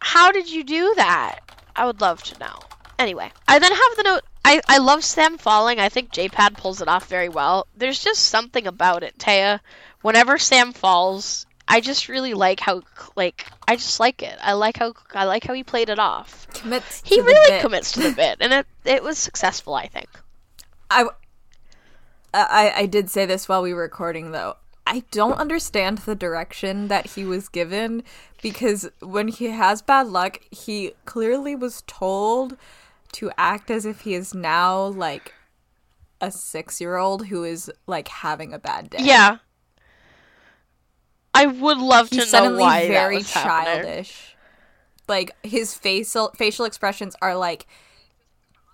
How 0.00 0.30
did 0.32 0.50
you 0.50 0.64
do 0.64 0.92
that? 0.96 1.38
I 1.74 1.86
would 1.86 2.00
love 2.00 2.22
to 2.24 2.38
know. 2.38 2.58
Anyway, 2.98 3.30
I 3.48 3.58
then 3.58 3.72
have 3.72 3.96
the 3.96 4.02
note. 4.04 4.22
I, 4.44 4.60
I 4.68 4.78
love 4.78 5.04
Sam 5.04 5.38
falling. 5.38 5.80
I 5.80 5.88
think 5.88 6.12
JPad 6.12 6.56
pulls 6.56 6.82
it 6.82 6.88
off 6.88 7.06
very 7.08 7.28
well. 7.28 7.66
There's 7.76 8.02
just 8.02 8.24
something 8.24 8.66
about 8.66 9.02
it, 9.02 9.18
Taya. 9.18 9.60
Whenever 10.02 10.38
Sam 10.38 10.72
falls, 10.72 11.46
I 11.66 11.80
just 11.80 12.08
really 12.08 12.34
like 12.34 12.60
how 12.60 12.82
like 13.16 13.46
I 13.66 13.76
just 13.76 13.98
like 14.00 14.22
it. 14.22 14.38
I 14.40 14.52
like 14.52 14.76
how 14.76 14.92
I 15.14 15.24
like 15.24 15.44
how 15.44 15.54
he 15.54 15.64
played 15.64 15.88
it 15.88 15.98
off. 15.98 16.46
Commits. 16.52 17.02
He 17.04 17.20
really 17.20 17.60
commits 17.60 17.92
to 17.92 18.02
the 18.02 18.12
bit, 18.16 18.36
and 18.40 18.52
it 18.52 18.66
it 18.84 19.02
was 19.02 19.18
successful. 19.18 19.74
I 19.74 19.86
think. 19.88 20.08
I, 20.90 21.06
I, 22.32 22.72
I 22.76 22.86
did 22.86 23.10
say 23.10 23.26
this 23.26 23.48
while 23.48 23.62
we 23.62 23.72
were 23.72 23.82
recording, 23.82 24.32
though. 24.32 24.56
I 24.86 25.04
don't 25.10 25.38
understand 25.38 25.98
the 25.98 26.14
direction 26.14 26.88
that 26.88 27.12
he 27.12 27.24
was 27.24 27.48
given 27.48 28.02
because 28.42 28.90
when 29.00 29.28
he 29.28 29.46
has 29.46 29.80
bad 29.80 30.08
luck, 30.08 30.40
he 30.50 30.92
clearly 31.06 31.56
was 31.56 31.82
told 31.86 32.58
to 33.14 33.30
act 33.38 33.70
as 33.70 33.86
if 33.86 34.00
he 34.02 34.14
is 34.14 34.34
now 34.34 34.86
like 34.86 35.32
a 36.20 36.30
six 36.30 36.80
year 36.80 36.96
old 36.96 37.26
who 37.26 37.44
is 37.44 37.70
like 37.86 38.08
having 38.08 38.52
a 38.52 38.58
bad 38.58 38.90
day. 38.90 38.98
Yeah. 39.00 39.38
I 41.34 41.46
would 41.46 41.78
love 41.78 42.10
to 42.10 42.16
He's 42.16 42.32
know 42.32 42.38
suddenly 42.38 42.62
why 42.62 42.86
very 42.88 43.16
that 43.16 43.18
was 43.18 43.32
happening. 43.32 43.82
childish. 43.82 44.36
Like 45.08 45.32
his 45.42 45.74
facial 45.74 46.32
facial 46.36 46.64
expressions 46.64 47.16
are 47.20 47.36
like 47.36 47.66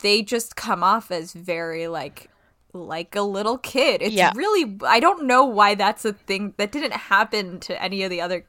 they 0.02 0.23
just 0.23 0.56
come 0.56 0.82
off 0.82 1.11
as 1.11 1.32
very 1.32 1.88
like 1.88 2.28
like 2.73 3.16
a 3.16 3.23
little 3.23 3.59
kid. 3.59 4.00
It's 4.02 4.14
Yeah. 4.14 4.32
really 4.35 4.76
I 4.87 5.00
don't 5.00 5.25
know 5.26 5.44
why 5.44 5.75
that's 5.75 6.04
a 6.04 6.12
thing 6.12 6.54
that 6.56 6.70
didn't 6.73 6.92
happen 6.94 7.61
to 7.61 7.82
any 7.82 8.02
of 8.04 8.11
the 8.11 8.20
other 8.20 8.47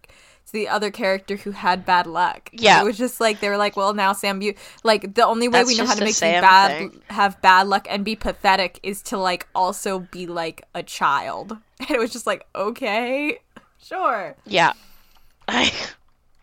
the 0.52 0.68
other 0.68 0.92
character 0.92 1.36
who 1.38 1.52
had 1.52 1.86
bad 1.86 2.08
luck. 2.08 2.50
Yeah. 2.54 2.82
it 2.82 2.86
was 2.86 2.98
just 2.98 3.20
like 3.20 3.40
they 3.40 3.50
were 3.50 3.58
like, 3.58 3.76
well, 3.76 3.94
now 3.94 4.14
Sam, 4.14 4.42
you 4.42 4.54
like 4.84 5.16
the 5.16 5.26
only 5.26 5.48
way 5.48 5.60
That's 5.60 5.68
we 5.70 5.78
know 5.78 5.86
how 5.86 5.96
to 5.96 6.04
make 6.04 6.16
you 6.16 6.22
bad 6.22 6.78
thing. 6.92 7.02
have 7.10 7.42
bad 7.42 7.68
luck 7.68 7.88
and 7.90 8.06
be 8.06 8.16
pathetic 8.16 8.80
is 8.84 9.02
to 9.04 9.18
like 9.18 9.48
also 9.56 10.00
be 10.00 10.28
like 10.28 10.64
a 10.76 10.84
child. 10.84 11.58
And 11.82 11.90
it 11.90 12.00
was 12.00 12.12
just 12.12 12.28
like, 12.28 12.46
okay, 12.54 13.40
sure. 13.82 14.36
Yeah, 14.46 14.74
I 15.48 15.72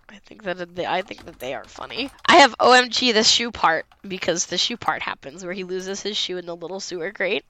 I 0.09 0.19
think 0.25 0.43
that 0.43 0.75
they, 0.75 0.85
I 0.85 1.03
think 1.03 1.27
that 1.27 1.39
they 1.39 1.55
are 1.55 1.65
funny. 1.65 2.11
I 2.27 2.39
have 2.39 2.57
OMG 2.59 3.13
the 3.15 3.23
shoe 3.23 3.53
part 3.53 3.87
because 4.07 4.47
the 4.47 4.59
shoe 4.59 4.77
part 4.77 5.01
happens 5.03 5.45
where 5.45 5.53
he 5.53 5.63
loses 5.63 6.03
his 6.03 6.17
shoe 6.17 6.39
in 6.39 6.47
the 6.47 6.57
little 6.57 6.81
sewer 6.81 7.13
grate. 7.13 7.45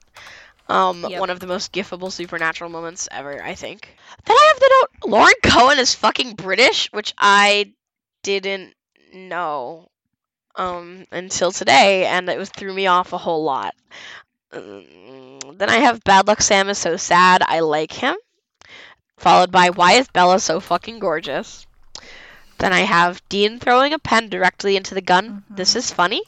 Um, 0.69 1.03
Yep. 1.03 1.19
one 1.19 1.29
of 1.31 1.39
the 1.39 1.47
most 1.47 1.73
gifable 1.73 2.11
supernatural 2.11 2.69
moments 2.69 3.09
ever, 3.11 3.43
I 3.43 3.55
think. 3.55 3.89
Then 4.25 4.37
I 4.37 4.45
have 4.53 4.59
the 4.59 4.71
note: 5.03 5.11
Lauren 5.11 5.33
Cohan 5.43 5.79
is 5.79 5.95
fucking 5.95 6.35
British, 6.35 6.91
which 6.93 7.13
I 7.17 7.73
didn't 8.23 8.75
know 9.13 9.89
um 10.55 11.05
until 11.11 11.51
today, 11.51 12.05
and 12.05 12.29
it 12.29 12.37
was 12.37 12.49
threw 12.49 12.73
me 12.73 12.87
off 12.87 13.13
a 13.13 13.17
whole 13.17 13.43
lot. 13.43 13.75
Mm, 14.53 15.57
Then 15.57 15.69
I 15.69 15.77
have 15.77 16.03
Bad 16.03 16.27
Luck 16.27 16.41
Sam 16.41 16.69
is 16.69 16.77
so 16.77 16.97
sad. 16.97 17.43
I 17.45 17.59
like 17.61 17.91
him. 17.93 18.15
Followed 19.17 19.51
by 19.51 19.69
Why 19.69 19.93
is 19.93 20.07
Bella 20.09 20.39
so 20.39 20.59
fucking 20.59 20.99
gorgeous? 20.99 21.65
Then 22.59 22.73
I 22.73 22.81
have 22.81 23.21
Dean 23.29 23.57
throwing 23.59 23.93
a 23.93 23.99
pen 23.99 24.29
directly 24.29 24.75
into 24.75 24.93
the 24.93 25.01
gun. 25.01 25.43
This 25.49 25.75
is 25.75 25.91
funny. 25.91 26.21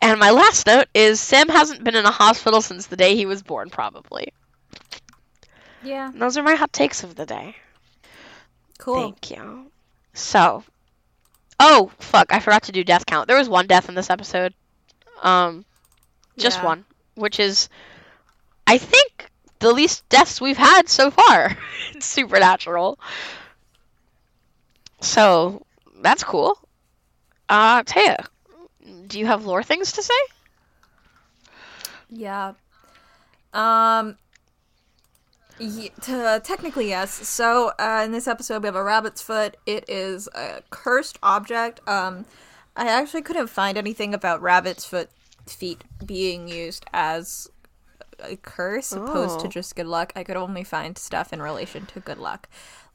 And 0.00 0.18
my 0.18 0.30
last 0.30 0.66
note 0.66 0.88
is 0.94 1.20
Sam 1.20 1.48
hasn't 1.48 1.84
been 1.84 1.94
in 1.94 2.06
a 2.06 2.10
hospital 2.10 2.60
since 2.62 2.86
the 2.86 2.96
day 2.96 3.14
he 3.16 3.26
was 3.26 3.42
born, 3.42 3.68
probably. 3.70 4.32
Yeah, 5.82 6.08
And 6.10 6.20
those 6.20 6.36
are 6.38 6.42
my 6.42 6.54
hot 6.54 6.72
takes 6.72 7.04
of 7.04 7.14
the 7.14 7.26
day. 7.26 7.56
cool. 8.78 9.00
Thank 9.02 9.30
you. 9.30 9.70
So, 10.14 10.64
oh 11.60 11.90
fuck, 11.98 12.32
I 12.32 12.40
forgot 12.40 12.62
to 12.64 12.72
do 12.72 12.82
death 12.84 13.04
count. 13.04 13.28
There 13.28 13.36
was 13.38 13.48
one 13.48 13.66
death 13.66 13.88
in 13.90 13.94
this 13.94 14.08
episode, 14.10 14.54
um, 15.22 15.64
just 16.38 16.58
Yeah. 16.60 16.64
one, 16.64 16.84
which 17.14 17.38
is, 17.38 17.68
I 18.66 18.78
think, 18.78 19.28
the 19.58 19.72
least 19.72 20.08
deaths 20.08 20.40
we've 20.40 20.56
had 20.56 20.88
so 20.88 21.10
far. 21.10 21.56
it's 21.94 22.06
supernatural. 22.06 22.98
So 25.00 25.66
that's 26.02 26.24
cool. 26.24 26.58
Uh, 27.48 27.82
Taya, 27.82 28.26
do 29.06 29.18
you 29.18 29.26
have 29.26 29.44
lore 29.46 29.62
things 29.62 29.92
to 29.92 30.02
say? 30.02 30.14
Yeah. 32.10 32.52
Um. 33.52 34.16
Ye- 35.60 35.92
to, 36.02 36.40
technically, 36.42 36.88
yes. 36.88 37.12
So, 37.28 37.70
uh, 37.78 38.02
in 38.04 38.10
this 38.10 38.26
episode, 38.26 38.62
we 38.62 38.66
have 38.66 38.74
a 38.74 38.82
rabbit's 38.82 39.22
foot. 39.22 39.56
It 39.66 39.84
is 39.88 40.28
a 40.34 40.62
cursed 40.70 41.16
object. 41.22 41.80
Um, 41.88 42.24
I 42.76 42.88
actually 42.88 43.22
couldn't 43.22 43.46
find 43.46 43.78
anything 43.78 44.14
about 44.14 44.42
rabbit's 44.42 44.84
foot 44.84 45.10
feet 45.46 45.84
being 46.04 46.48
used 46.48 46.84
as 46.92 47.48
a 48.18 48.34
curse 48.36 48.90
opposed 48.90 49.40
to 49.40 49.46
Oh. 49.46 49.50
just 49.50 49.76
good 49.76 49.86
luck. 49.86 50.12
I 50.16 50.24
could 50.24 50.36
only 50.36 50.64
find 50.64 50.98
stuff 50.98 51.32
in 51.32 51.40
relation 51.40 51.86
to 51.86 52.00
good 52.00 52.18
luck. 52.18 52.48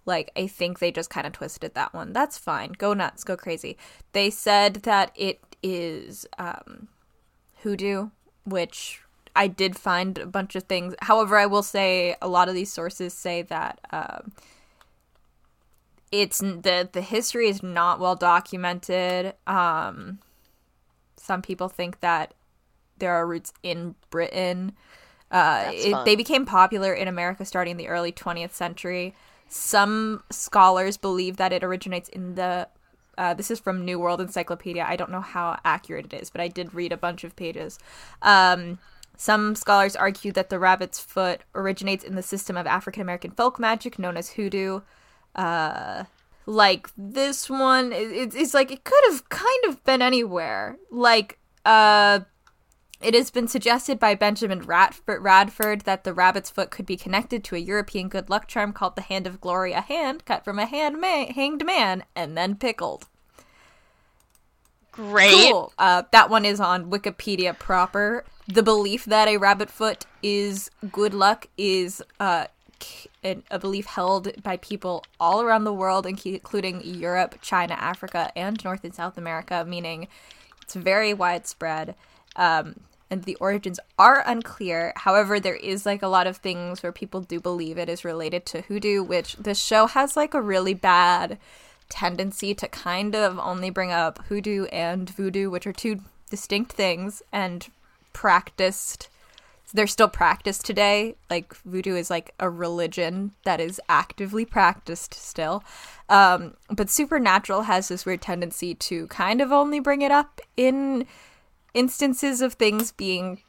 Like, 0.10 0.32
I 0.36 0.48
think 0.48 0.80
they 0.80 0.92
just 0.92 1.10
kind 1.10 1.26
of 1.26 1.34
twisted 1.34 1.76
that 1.76 1.94
one. 1.94 2.12
That's 2.12 2.38
fine. 2.38 2.74
Go 2.74 2.94
nuts. 2.94 3.24
Go 3.24 3.38
crazy. 3.38 3.78
They 4.12 4.30
said 4.30 4.76
that 4.84 5.12
it 5.16 5.40
is 5.64 6.26
um, 6.38 6.90
hoodoo, 7.62 8.10
which 8.44 9.02
I 9.36 9.48
did 9.48 9.78
find 9.78 10.18
a 10.18 10.26
bunch 10.26 10.56
of 10.56 10.64
things. 10.64 10.96
However, 11.02 11.38
I 11.38 11.46
will 11.46 11.64
say 11.64 12.16
a 12.22 12.28
lot 12.28 12.50
of 12.50 12.56
these 12.56 12.74
sources 12.74 13.14
say 13.14 13.44
that 13.44 13.80
um, 13.92 14.34
it's 16.12 16.40
the 16.40 16.90
the 16.92 17.02
history 17.02 17.48
is 17.48 17.62
not 17.62 18.00
well 18.00 18.16
documented. 18.16 19.34
Um, 19.48 20.20
some 21.16 21.42
people 21.42 21.70
think 21.70 22.00
that 22.00 22.34
there 22.98 23.14
are 23.14 23.26
roots 23.28 23.54
in 23.64 23.96
Britain. 24.10 24.74
Uh, 25.32 25.72
it, 25.74 26.06
they 26.06 26.16
became 26.16 26.46
popular 26.46 26.94
in 26.94 27.08
America 27.08 27.46
starting 27.46 27.72
in 27.72 27.78
the 27.78 27.88
early 27.88 28.12
20th 28.12 28.54
century. 28.54 29.16
Some 29.50 30.24
scholars 30.30 30.98
believe 30.98 31.38
that 31.38 31.52
it 31.52 31.64
originates 31.64 32.10
in 32.10 32.36
the. 32.36 32.68
Uh, 33.18 33.34
this 33.34 33.52
is 33.52 33.60
from 33.60 33.84
New 33.84 34.00
World 34.00 34.22
Encyclopedia. 34.22 34.86
I 34.88 34.96
don't 34.96 35.12
know 35.12 35.20
how 35.20 35.60
accurate 35.66 36.06
it 36.06 36.22
is, 36.22 36.30
but 36.30 36.40
I 36.40 36.48
did 36.48 36.74
read 36.74 36.94
a 36.94 36.98
bunch 36.98 37.26
of 37.26 37.36
pages. 37.36 37.78
Um, 38.22 38.80
some 39.18 39.56
scholars 39.56 39.98
argue 39.98 40.32
that 40.32 40.50
the 40.50 40.60
rabbit's 40.60 41.00
foot 41.00 41.42
originates 41.54 42.06
in 42.06 42.16
the 42.16 42.24
system 42.24 42.56
of 42.56 42.66
African 42.66 43.02
American 43.02 43.32
folk 43.32 43.60
magic 43.60 44.00
known 44.00 44.16
as 44.16 44.30
hoodoo. 44.30 44.80
Uh, 45.36 46.06
like 46.46 46.90
this 46.98 47.50
one, 47.50 47.92
it, 47.92 48.34
it's 48.34 48.54
like 48.54 48.72
it 48.72 48.86
could 48.86 49.04
have 49.10 49.28
kind 49.28 49.66
of 49.68 49.84
been 49.84 50.02
anywhere. 50.02 50.78
Like, 50.90 51.38
uh, 51.66 52.22
it 53.02 53.14
has 53.14 53.32
been 53.32 53.48
suggested 53.48 54.00
by 54.00 54.14
Benjamin 54.16 54.62
Radford, 54.62 55.24
Radford 55.24 55.82
that 55.82 56.04
the 56.04 56.14
rabbit's 56.14 56.50
foot 56.50 56.70
could 56.70 56.86
be 56.86 56.98
connected 56.98 57.44
to 57.46 57.56
a 57.56 57.60
European 57.60 58.10
good 58.10 58.30
luck 58.30 58.48
charm 58.48 58.74
called 58.74 58.96
the 58.96 59.02
Hand 59.02 59.26
of 59.26 59.40
Glory, 59.40 59.72
a 59.72 59.82
hand 59.82 60.26
cut 60.26 60.44
from 60.44 60.60
a 60.60 60.66
hand 60.66 61.00
ma- 61.00 61.32
hanged 61.34 61.66
man 61.66 62.04
and 62.16 62.38
then 62.38 62.56
pickled. 62.56 63.08
Great. 64.92 65.52
Cool. 65.52 65.72
Uh, 65.78 66.04
that 66.12 66.30
one 66.30 66.44
is 66.44 66.60
on 66.60 66.90
Wikipedia 66.90 67.58
proper. 67.58 68.26
The 68.48 68.64
belief 68.64 69.06
that 69.06 69.30
a 69.30 69.38
rabbit 69.38 69.70
foot 69.70 70.06
is 70.22 70.70
good 70.92 71.14
luck 71.14 71.48
is 71.58 72.04
uh, 72.20 72.48
a 73.24 73.60
belief 73.60 73.86
held 73.86 74.44
by 74.44 74.58
people 74.58 75.06
all 75.20 75.42
around 75.42 75.64
the 75.64 75.74
world, 75.74 76.06
including 76.06 76.82
Europe, 76.84 77.36
China, 77.42 77.76
Africa, 77.76 78.32
and 78.36 78.62
North 78.64 78.84
and 78.84 78.94
South 78.94 79.18
America, 79.18 79.64
meaning 79.66 80.08
it's 80.62 80.76
very 80.76 81.14
widespread. 81.14 81.96
Um, 82.36 82.76
and 83.12 83.24
the 83.24 83.36
origins 83.36 83.80
are 83.98 84.24
unclear. 84.26 84.94
However, 84.96 85.40
there 85.40 85.56
is 85.56 85.86
like 85.86 86.02
a 86.02 86.08
lot 86.08 86.28
of 86.28 86.38
things 86.38 86.84
where 86.84 86.92
people 86.92 87.22
do 87.22 87.40
believe 87.40 87.78
it 87.78 87.90
is 87.90 88.06
related 88.06 88.46
to 88.48 88.62
hoodoo, 88.62 89.04
which 89.04 89.36
this 89.36 89.62
show 89.62 89.88
has 89.88 90.16
like 90.16 90.34
a 90.34 90.42
really 90.42 90.74
bad 90.74 91.38
tendency 91.90 92.54
to 92.54 92.68
kind 92.68 93.16
of 93.16 93.40
only 93.40 93.70
bring 93.70 93.92
up 93.92 94.20
hoodoo 94.26 94.66
and 94.66 95.10
voodoo, 95.10 95.50
which 95.50 95.66
are 95.66 95.74
two 95.74 96.02
distinct 96.30 96.74
things 96.74 97.24
and 97.32 97.68
practiced. 98.14 99.10
They're 99.74 99.88
still 99.88 100.08
practiced 100.08 100.66
today. 100.66 101.16
Like 101.30 101.56
voodoo 101.64 101.96
is 101.96 102.10
like 102.10 102.34
a 102.40 102.50
religion 102.50 103.32
that 103.44 103.60
is 103.60 103.82
actively 103.90 104.46
practiced 104.46 105.14
still. 105.14 105.64
Um, 106.10 106.56
but 106.70 106.90
supernatural 106.90 107.64
has 107.64 107.88
this 107.88 108.06
weird 108.06 108.22
tendency 108.22 108.74
to 108.76 109.08
kind 109.08 109.42
of 109.42 109.52
only 109.52 109.80
bring 109.80 110.02
it 110.02 110.12
up 110.12 110.42
in 110.58 111.06
instances 111.74 112.42
of 112.42 112.54
things 112.54 112.92
being 112.92 113.40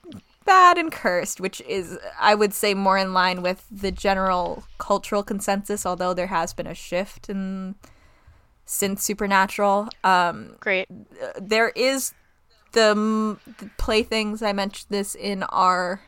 bad 0.45 0.79
and 0.79 0.91
cursed, 0.91 1.41
which 1.41 1.61
is, 1.63 1.99
I 2.19 2.35
would 2.35 2.53
say, 2.55 2.75
more 2.75 2.99
in 2.99 3.13
line 3.13 3.43
with 3.43 3.65
the 3.71 3.91
general 3.91 4.65
cultural 4.79 5.23
consensus, 5.23 5.87
although 5.87 6.15
there 6.15 6.29
has 6.29 6.53
been 6.53 6.67
a 6.67 6.75
shift 6.75 7.29
in 7.29 7.77
since 8.65 9.03
Supernatural. 9.03 9.89
Um, 10.05 10.57
Great. 10.61 10.89
there 11.41 11.71
is 11.71 12.15
the, 12.73 12.91
m- 12.91 13.41
the 13.59 13.69
playthings. 13.79 14.43
I 14.43 14.53
mentioned 14.53 14.91
this 14.91 15.15
in 15.15 15.43
our 15.45 16.03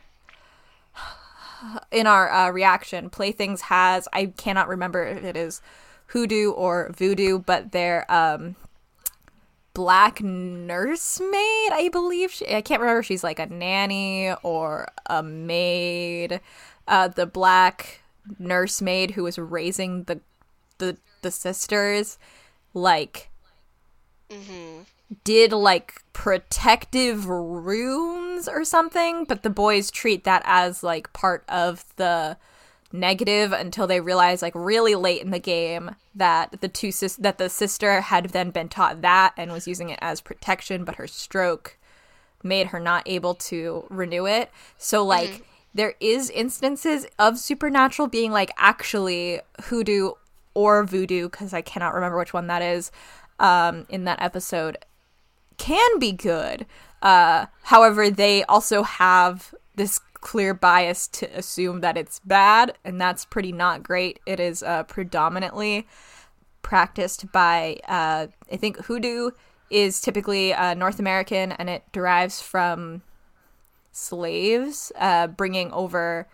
in 1.91 2.07
our 2.07 2.31
uh, 2.31 2.49
reaction. 2.49 3.09
Playthings 3.09 3.61
has 3.61 4.07
I 4.13 4.27
cannot 4.27 4.67
remember 4.67 5.05
if 5.05 5.23
it 5.23 5.37
is 5.37 5.61
hoodoo 6.07 6.51
or 6.51 6.91
voodoo, 6.95 7.39
but 7.39 7.71
they're 7.71 8.09
um, 8.11 8.55
black 9.73 10.21
nursemaid. 10.21 11.71
I 11.71 11.89
believe 11.91 12.31
she, 12.31 12.53
I 12.53 12.61
can't 12.61 12.81
remember. 12.81 12.99
if 12.99 13.05
She's 13.05 13.23
like 13.23 13.39
a 13.39 13.47
nanny 13.47 14.33
or 14.43 14.87
a 15.07 15.23
maid. 15.23 16.41
Uh, 16.87 17.07
the 17.07 17.25
black 17.25 18.01
nursemaid 18.39 19.11
who 19.11 19.23
was 19.23 19.37
raising 19.37 20.03
the 20.03 20.19
the 20.77 20.97
the 21.21 21.31
sisters, 21.31 22.17
like 22.73 23.29
did 25.23 25.51
like 25.51 26.01
protective 26.13 27.27
runes 27.27 28.47
or 28.47 28.63
something, 28.63 29.25
but 29.25 29.43
the 29.43 29.49
boys 29.49 29.91
treat 29.91 30.23
that 30.23 30.41
as 30.45 30.83
like 30.83 31.13
part 31.13 31.43
of 31.47 31.85
the 31.97 32.37
negative 32.93 33.51
until 33.51 33.87
they 33.87 33.99
realize 33.99 34.41
like 34.41 34.53
really 34.55 34.93
late 34.93 35.21
in 35.21 35.31
the 35.31 35.39
game 35.39 35.95
that 36.13 36.61
the 36.61 36.67
two 36.67 36.91
sis- 36.91 37.15
that 37.15 37.39
the 37.39 37.49
sister 37.49 38.01
had 38.01 38.29
then 38.29 38.51
been 38.51 38.69
taught 38.69 39.01
that 39.01 39.33
and 39.35 39.51
was 39.51 39.67
using 39.67 39.89
it 39.89 39.99
as 40.01 40.21
protection, 40.21 40.85
but 40.85 40.95
her 40.95 41.07
stroke 41.07 41.77
made 42.43 42.67
her 42.67 42.79
not 42.79 43.03
able 43.07 43.33
to 43.33 43.85
renew 43.89 44.27
it. 44.27 44.51
So 44.77 45.03
like 45.03 45.43
there 45.73 45.95
is 45.99 46.29
instances 46.29 47.07
of 47.17 47.39
supernatural 47.39 48.07
being 48.07 48.31
like 48.31 48.51
actually 48.57 49.41
hoodoo 49.63 50.11
or 50.53 50.83
voodoo 50.83 51.29
because 51.29 51.51
I 51.51 51.61
cannot 51.61 51.95
remember 51.95 52.17
which 52.17 52.33
one 52.33 52.47
that 52.47 52.61
is 52.61 52.91
um, 53.39 53.87
in 53.89 54.03
that 54.03 54.21
episode 54.21 54.77
can 55.57 55.99
be 55.99 56.11
good. 56.11 56.67
Uh, 57.01 57.47
however, 57.63 58.11
they 58.11 58.43
also 58.43 58.83
have 58.83 59.53
this 59.75 59.99
clear 60.23 60.53
bias 60.53 61.07
to 61.09 61.25
assume 61.37 61.81
that 61.81 61.97
it's 61.97 62.19
bad, 62.19 62.77
and 62.83 62.99
that's 62.99 63.25
pretty 63.25 63.51
not 63.51 63.83
great. 63.83 64.19
It 64.25 64.39
is 64.39 64.63
uh, 64.63 64.83
predominantly 64.83 65.85
practiced 66.61 67.31
by 67.31 67.77
uh, 67.87 68.27
I 68.51 68.55
think 68.55 68.77
hoodoo 68.85 69.31
is 69.69 69.99
typically 69.99 70.53
uh, 70.53 70.75
North 70.75 70.97
American 70.97 71.51
and 71.51 71.69
it 71.69 71.83
derives 71.91 72.41
from 72.41 73.01
slaves 73.91 74.91
uh, 74.97 75.27
bringing 75.27 75.71
over 75.73 76.27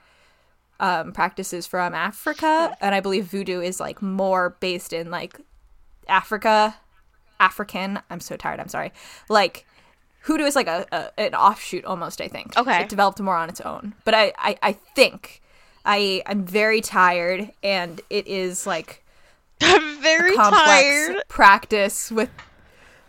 um, 0.80 1.12
practices 1.12 1.66
from 1.66 1.94
Africa, 1.94 2.78
and 2.80 2.96
I 2.96 3.02
believe 3.02 3.26
voodoo 3.26 3.60
is 3.60 3.80
like 3.80 4.02
more 4.02 4.56
based 4.60 4.94
in 4.94 5.10
like 5.10 5.42
Africa, 6.08 6.78
African. 7.40 8.00
I'm 8.10 8.20
so 8.20 8.38
tired. 8.38 8.60
I'm 8.60 8.70
sorry. 8.70 8.94
Like 9.30 9.66
hoodoo 10.30 10.44
is 10.46 10.56
like 10.56 10.68
a, 10.68 10.86
a 10.92 11.20
an 11.20 11.34
offshoot 11.34 11.84
almost. 11.86 12.22
I 12.22 12.28
think. 12.28 12.56
Okay. 12.58 12.84
It 12.84 12.90
developed 12.90 13.20
more 13.20 13.36
on 13.36 13.50
its 13.50 13.62
own, 13.62 13.96
but 14.06 14.14
I 14.14 14.32
I, 14.38 14.58
I 14.62 14.74
think 14.96 15.42
I 15.86 16.22
I'm 16.28 16.46
very 16.46 16.82
tired, 16.82 17.52
and 17.64 18.00
it 18.10 18.28
is 18.28 18.68
like 18.68 19.04
I'm 19.62 20.02
very 20.02 20.36
complex 20.36 21.08
tired. 21.08 21.24
practice 21.28 22.12
with 22.12 22.30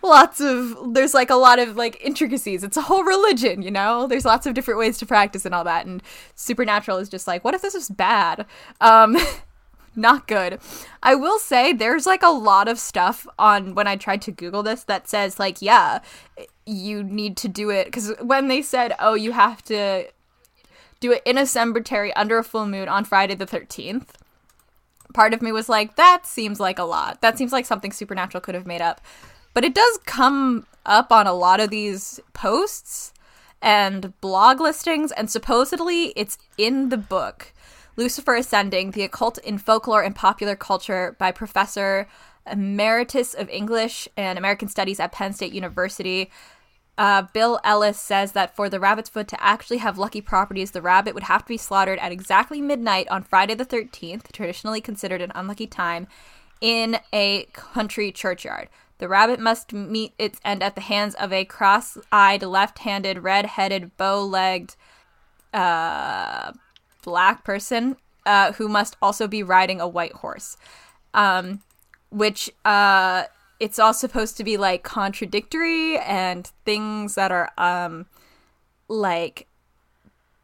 lots 0.03 0.41
of 0.41 0.95
there's 0.95 1.13
like 1.13 1.31
a 1.31 1.35
lot 1.35 1.59
of 1.59 1.77
like 1.77 2.03
intricacies 2.03 2.65
it's 2.65 2.79
a 2.79 2.81
whole 2.83 3.05
religion 3.05 3.61
you 3.61 3.71
know 3.71 4.07
there's 4.07 4.25
lots 4.25 4.47
of 4.47 4.55
different 4.55 4.81
ways 4.81 4.97
to 4.97 5.05
practice 5.05 5.45
and 5.45 5.55
all 5.55 5.63
that 5.63 5.85
and 5.85 6.03
supernatural 6.35 6.97
is 6.97 7.11
just 7.11 7.27
like 7.27 7.45
what 7.45 7.55
if 7.55 7.61
this 7.61 7.75
is 7.75 7.91
bad 7.91 8.47
um 8.81 9.15
not 9.95 10.27
good 10.27 10.59
i 11.03 11.15
will 11.15 11.39
say 11.39 11.73
there's 11.75 12.07
like 12.07 12.23
a 12.23 12.31
lot 12.31 12.67
of 12.67 12.79
stuff 12.79 13.27
on 13.39 13.75
when 13.75 13.87
i 13.87 13.95
tried 13.95 14.23
to 14.23 14.33
google 14.33 14.63
this 14.63 14.85
that 14.85 15.07
says 15.07 15.39
like 15.39 15.61
yeah 15.61 15.99
you 16.71 17.03
need 17.03 17.37
to 17.37 17.49
do 17.49 17.71
it 17.71 17.87
because 17.87 18.13
when 18.21 18.49
they 18.49 18.63
said 18.63 18.95
oh 18.99 19.15
you 19.15 19.33
have 19.33 19.63
to 19.63 20.05
do 21.01 21.13
it 21.13 21.23
in 21.25 21.39
a 21.39 21.47
cemetery 21.47 22.13
under 22.15 22.39
a 22.39 22.45
full 22.45 22.67
moon 22.67 22.89
on 22.89 23.05
friday 23.05 23.35
the 23.35 23.47
13th 23.47 24.07
part 25.13 25.35
of 25.35 25.43
me 25.43 25.53
was 25.53 25.69
like, 25.69 25.97
that 25.97 26.27
seems 26.27 26.61
like 26.61 26.79
a 26.79 26.85
lot. 26.85 27.21
That 27.21 27.39
seems 27.39 27.53
like 27.53 27.67
something 27.67 27.93
Supernatural 27.93 28.41
could 28.41 28.55
have 28.55 28.67
made 28.67 28.81
up. 28.81 29.01
But 29.55 29.65
it 29.65 29.75
does 29.75 29.99
come 30.07 30.67
up 30.87 31.13
on 31.13 31.27
a 31.27 31.33
lot 31.33 31.61
of 31.61 31.71
these 31.71 32.21
posts 32.33 33.13
and 33.61 34.19
blog 34.21 34.61
listings, 34.61 35.13
and 35.13 35.31
supposedly 35.31 36.13
it's 36.17 36.39
in 36.57 36.89
the 36.89 36.97
book 36.97 37.53
Lucifer 37.97 38.37
Ascending 38.37 38.93
The 38.93 39.03
Occult 39.03 39.39
in 39.39 39.59
Folklore 39.59 40.03
and 40.03 40.15
Popular 40.15 40.57
Culture 40.57 41.15
by 41.19 41.31
Professor 41.31 42.09
Emeritus 42.51 43.35
of 43.35 43.51
English 43.51 44.09
and 44.17 44.39
American 44.39 44.69
Studies 44.69 44.99
at 44.99 45.13
Penn 45.13 45.35
State 45.35 45.53
University. 45.53 46.31
Uh, 47.01 47.23
Bill 47.33 47.59
Ellis 47.65 47.99
says 47.99 48.33
that 48.33 48.55
for 48.55 48.69
the 48.69 48.79
rabbit's 48.79 49.09
foot 49.09 49.27
to 49.29 49.43
actually 49.43 49.79
have 49.79 49.97
lucky 49.97 50.21
properties, 50.21 50.73
the 50.73 50.83
rabbit 50.83 51.15
would 51.15 51.23
have 51.23 51.45
to 51.45 51.49
be 51.49 51.57
slaughtered 51.57 51.99
at 51.99 52.13
exactly 52.13 52.61
midnight 52.61 53.09
on 53.09 53.23
Friday 53.23 53.55
the 53.55 53.65
13th, 53.65 54.31
traditionally 54.33 54.83
considered 54.83 55.23
an 55.23 55.33
unlucky 55.35 55.67
time, 55.67 56.09
in 56.61 56.99
a 57.11 57.45
country 57.55 58.13
churchyard. 58.13 58.69
The 58.99 59.09
rabbit 59.09 59.41
must 59.41 59.73
meet 59.73 60.13
its 60.19 60.41
end 60.45 60.63
at 60.63 60.75
the 60.75 60.83
hands 60.83 61.15
of 61.15 61.33
a 61.33 61.47
cross 61.47 61.97
eyed, 62.13 62.43
left 62.43 62.81
handed, 62.81 63.21
red 63.21 63.47
headed, 63.47 63.97
bow 63.97 64.23
legged, 64.23 64.77
uh, 65.55 66.53
black 67.03 67.45
person 67.45 67.97
uh, 68.27 68.53
who 68.53 68.69
must 68.69 68.99
also 69.01 69.27
be 69.27 69.43
riding 69.43 69.81
a 69.81 69.89
white 69.89 70.13
horse. 70.17 70.59
Um, 71.15 71.63
which 72.11 72.51
uh, 72.67 73.25
it's 73.61 73.79
all 73.79 73.95
supposed 73.95 74.37
to 74.39 74.45
be 74.45 74.57
like 74.57 74.83
contradictory 74.83 75.99
and 75.99 76.51
things 76.65 77.15
that 77.15 77.31
are 77.31 77.53
um 77.59 78.07
like 78.89 79.47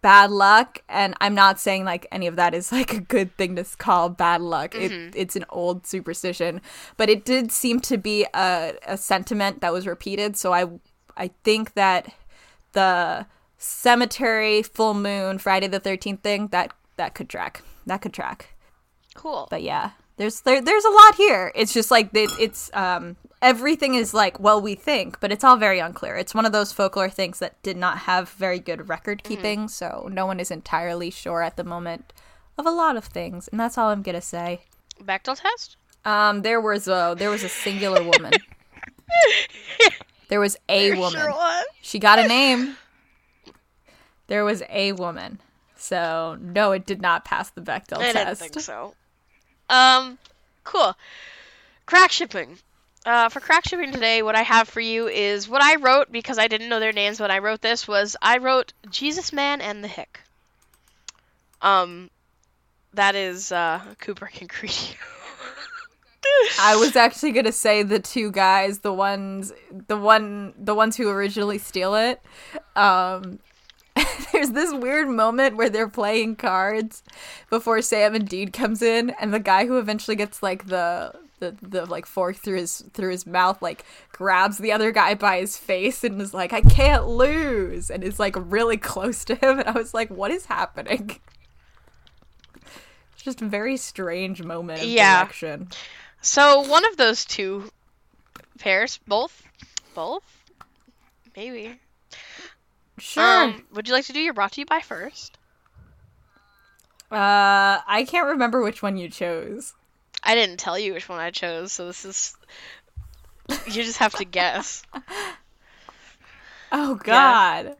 bad 0.02 0.30
luck. 0.30 0.82
And 0.88 1.14
i'm 1.20 1.34
not 1.34 1.58
saying 1.58 1.84
like 1.84 2.06
any 2.12 2.26
of 2.26 2.36
that 2.36 2.54
is 2.54 2.70
like 2.72 2.92
a 2.92 3.00
good 3.00 3.34
thing 3.36 3.56
to 3.56 3.64
call 3.78 4.10
bad 4.10 4.42
luck. 4.42 4.74
It, 4.74 5.16
it's 5.16 5.34
an 5.34 5.46
old 5.48 5.86
superstition. 5.86 6.60
But 6.96 7.08
it 7.08 7.24
did 7.24 7.50
seem 7.50 7.80
to 7.80 7.96
be 7.96 8.26
a, 8.34 8.74
a 8.86 8.96
sentiment 8.96 9.62
that 9.62 9.72
was 9.72 9.86
repeated. 9.86 10.36
So 10.36 10.52
i 10.52 10.66
i 11.16 11.30
think 11.42 11.72
that 11.74 12.12
the 12.72 13.26
cemetery 13.58 14.62
full 14.62 14.92
moon 14.92 15.38
friday 15.38 15.66
the 15.66 15.80
13th 15.80 16.20
thing 16.20 16.48
that 16.48 16.74
that 16.96 17.14
could 17.14 17.28
track. 17.28 17.62
That 17.86 18.02
could 18.02 18.12
track. 18.12 18.54
Cool. 19.14 19.48
but 19.50 19.62
yeah 19.62 19.92
there's 20.16 20.40
there, 20.42 20.60
there's 20.62 20.84
a 20.84 20.90
lot 20.90 21.14
here 21.16 21.52
it's 21.54 21.72
just 21.72 21.90
like 21.90 22.10
it, 22.14 22.30
it's 22.38 22.70
um 22.74 23.16
everything 23.42 23.94
is 23.94 24.14
like 24.14 24.40
well 24.40 24.60
we 24.60 24.74
think 24.74 25.20
but 25.20 25.30
it's 25.30 25.44
all 25.44 25.56
very 25.56 25.78
unclear 25.78 26.16
it's 26.16 26.34
one 26.34 26.46
of 26.46 26.52
those 26.52 26.72
folklore 26.72 27.10
things 27.10 27.38
that 27.38 27.60
did 27.62 27.76
not 27.76 27.98
have 27.98 28.30
very 28.30 28.58
good 28.58 28.88
record 28.88 29.22
keeping 29.22 29.68
so 29.68 30.08
no 30.10 30.24
one 30.26 30.40
is 30.40 30.50
entirely 30.50 31.10
sure 31.10 31.42
at 31.42 31.56
the 31.56 31.64
moment 31.64 32.12
of 32.58 32.66
a 32.66 32.70
lot 32.70 32.96
of 32.96 33.04
things 33.04 33.46
and 33.48 33.60
that's 33.60 33.76
all 33.76 33.90
i'm 33.90 34.02
gonna 34.02 34.20
say 34.20 34.60
Bechdel 35.02 35.38
test? 35.40 35.76
um 36.04 36.42
there 36.42 36.60
was 36.60 36.88
a 36.88 37.14
there 37.18 37.30
was 37.30 37.44
a 37.44 37.48
singular 37.48 38.02
woman 38.02 38.32
there 40.28 40.40
was 40.40 40.56
a 40.68 40.96
woman 40.96 41.20
Sure 41.20 41.30
was. 41.30 41.64
she 41.82 41.98
got 41.98 42.18
a 42.18 42.26
name 42.26 42.76
there 44.28 44.44
was 44.44 44.62
a 44.70 44.92
woman 44.92 45.40
so 45.76 46.38
no 46.40 46.72
it 46.72 46.86
did 46.86 47.02
not 47.02 47.24
pass 47.24 47.50
the 47.50 47.60
bechdel 47.60 47.98
test. 47.98 48.16
I 48.16 48.24
didn't 48.24 48.38
think 48.38 48.60
so. 48.60 48.94
Um, 49.68 50.18
cool. 50.64 50.96
Crack 51.86 52.12
shipping. 52.12 52.58
Uh, 53.04 53.28
for 53.28 53.38
crack 53.38 53.64
shipping 53.68 53.92
today, 53.92 54.22
what 54.22 54.34
I 54.34 54.42
have 54.42 54.68
for 54.68 54.80
you 54.80 55.06
is 55.06 55.48
what 55.48 55.62
I 55.62 55.76
wrote 55.76 56.10
because 56.10 56.38
I 56.38 56.48
didn't 56.48 56.68
know 56.68 56.80
their 56.80 56.92
names 56.92 57.20
when 57.20 57.30
I 57.30 57.38
wrote 57.38 57.60
this. 57.60 57.86
Was 57.86 58.16
I 58.20 58.38
wrote 58.38 58.72
Jesus 58.90 59.32
Man 59.32 59.60
and 59.60 59.84
the 59.84 59.88
Hick. 59.88 60.20
Um, 61.62 62.10
that 62.94 63.14
is 63.14 63.52
uh, 63.52 63.80
Kubrick 64.00 64.40
and 64.40 64.50
Creedy. 64.50 64.96
I 66.60 66.76
was 66.76 66.96
actually 66.96 67.32
gonna 67.32 67.52
say 67.52 67.82
the 67.82 68.00
two 68.00 68.30
guys, 68.30 68.80
the 68.80 68.92
ones, 68.92 69.52
the 69.86 69.96
one, 69.96 70.54
the 70.58 70.74
ones 70.74 70.96
who 70.96 71.08
originally 71.08 71.58
steal 71.58 71.94
it. 71.94 72.20
Um, 72.74 73.38
there's 74.32 74.50
this 74.50 74.72
weird 74.72 75.08
moment 75.08 75.56
where 75.56 75.70
they're 75.70 75.88
playing 75.88 76.36
cards 76.36 77.02
before 77.50 77.82
Sam 77.82 78.14
and 78.14 78.28
Dean 78.28 78.50
comes 78.52 78.82
in, 78.82 79.10
and 79.20 79.32
the 79.32 79.40
guy 79.40 79.66
who 79.66 79.78
eventually 79.78 80.16
gets 80.16 80.42
like 80.42 80.66
the 80.66 81.12
the, 81.38 81.54
the 81.60 81.84
like 81.84 82.06
fork 82.06 82.36
through 82.36 82.56
his 82.56 82.82
through 82.94 83.10
his 83.10 83.26
mouth 83.26 83.60
like 83.60 83.84
grabs 84.10 84.56
the 84.56 84.72
other 84.72 84.90
guy 84.90 85.14
by 85.14 85.38
his 85.40 85.58
face 85.58 86.02
and 86.02 86.20
is 86.22 86.32
like 86.32 86.54
I 86.54 86.62
can't 86.62 87.06
lose 87.06 87.90
and 87.90 88.02
is 88.02 88.18
like 88.18 88.34
really 88.38 88.78
close 88.78 89.22
to 89.26 89.34
him 89.34 89.58
and 89.58 89.68
I 89.68 89.72
was 89.72 89.92
like 89.92 90.08
what 90.08 90.30
is 90.30 90.46
happening 90.46 91.20
it's 93.12 93.22
just 93.22 93.42
a 93.42 93.46
very 93.46 93.76
strange 93.76 94.42
moment 94.42 94.80
of 94.80 94.88
Yeah. 94.88 95.24
direction 95.24 95.68
so 96.22 96.60
one 96.62 96.86
of 96.86 96.96
those 96.96 97.26
two 97.26 97.70
pairs, 98.58 98.98
both, 99.06 99.42
both, 99.94 100.24
maybe. 101.36 101.78
Sure 102.98 103.44
Um, 103.44 103.64
would 103.72 103.88
you 103.88 103.94
like 103.94 104.06
to 104.06 104.12
do 104.12 104.20
your 104.20 104.34
brought 104.34 104.52
to 104.52 104.60
you 104.60 104.66
by 104.66 104.80
first? 104.80 105.38
Uh, 107.10 107.80
I 107.86 108.06
can't 108.08 108.26
remember 108.26 108.62
which 108.62 108.82
one 108.82 108.96
you 108.96 109.08
chose. 109.08 109.74
I 110.22 110.34
didn't 110.34 110.58
tell 110.58 110.78
you 110.78 110.92
which 110.92 111.08
one 111.08 111.20
I 111.20 111.30
chose, 111.30 111.72
so 111.72 111.86
this 111.86 112.04
is. 112.04 112.36
You 113.66 113.84
just 113.84 113.98
have 113.98 114.14
to 114.14 114.24
guess. 114.24 114.82
Oh 116.72 116.96
God. 116.96 117.76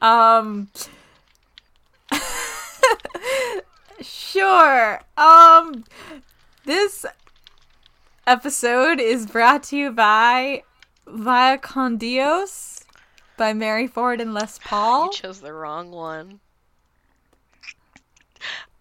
Um. 0.00 0.68
sure. 4.00 5.00
Um. 5.16 5.84
This 6.64 7.04
episode 8.24 9.00
is 9.00 9.26
brought 9.26 9.64
to 9.64 9.76
you 9.76 9.90
by 9.90 10.62
Vaya 11.06 11.58
Con 11.58 11.96
Dios 11.96 12.83
by 13.36 13.52
Mary 13.52 13.86
Ford 13.86 14.20
and 14.20 14.34
Les 14.34 14.58
Paul. 14.64 15.06
You 15.06 15.12
chose 15.12 15.40
the 15.40 15.52
wrong 15.52 15.90
one. 15.90 16.40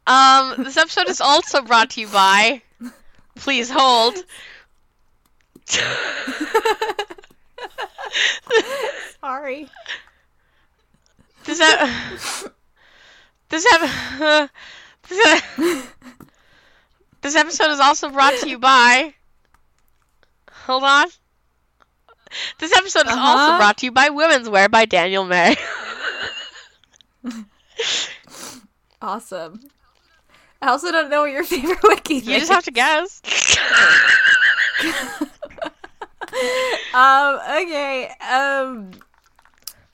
Um, 0.06 0.56
this 0.64 0.78
episode 0.78 1.10
is 1.10 1.22
also 1.22 1.62
brought 1.62 1.92
to 1.92 2.02
you 2.02 2.08
by. 2.08 2.62
Please 3.36 3.70
hold. 3.70 4.16
Sorry. 9.22 9.70
This 11.46 11.60
ep- 11.62 11.90
this 13.50 13.66
ep- 13.74 14.50
this, 15.10 15.44
ep- 15.58 15.84
this 17.22 17.36
episode 17.36 17.72
is 17.72 17.80
also 17.80 18.10
brought 18.10 18.34
to 18.40 18.50
you 18.50 18.60
by. 18.60 19.14
Hold 20.52 20.84
on. 20.84 21.08
This 22.60 22.72
episode 22.74 23.08
is 23.08 23.14
also 23.14 23.20
Uh-huh. 23.20 23.58
brought 23.58 23.78
to 23.78 23.86
you 23.86 23.92
by 23.92 24.10
Women's 24.10 24.50
Wear 24.50 24.70
by 24.70 24.86
Daniel 24.86 25.26
May. 25.26 25.56
Awesome. 29.02 29.60
I 30.62 30.68
also 30.70 30.90
don't 30.92 31.10
know 31.10 31.22
what 31.22 31.32
your 31.32 31.44
favorite 31.54 31.80
wiki 31.84 32.18
is. 32.18 32.28
you 32.28 32.40
just 32.40 32.52
have 32.52 32.64
to 32.64 32.72
guess. 32.72 33.22
um 36.94 37.40
okay 37.62 38.12
um 38.32 38.92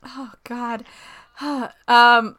oh 0.06 0.32
god 0.43 0.86
um 1.88 2.36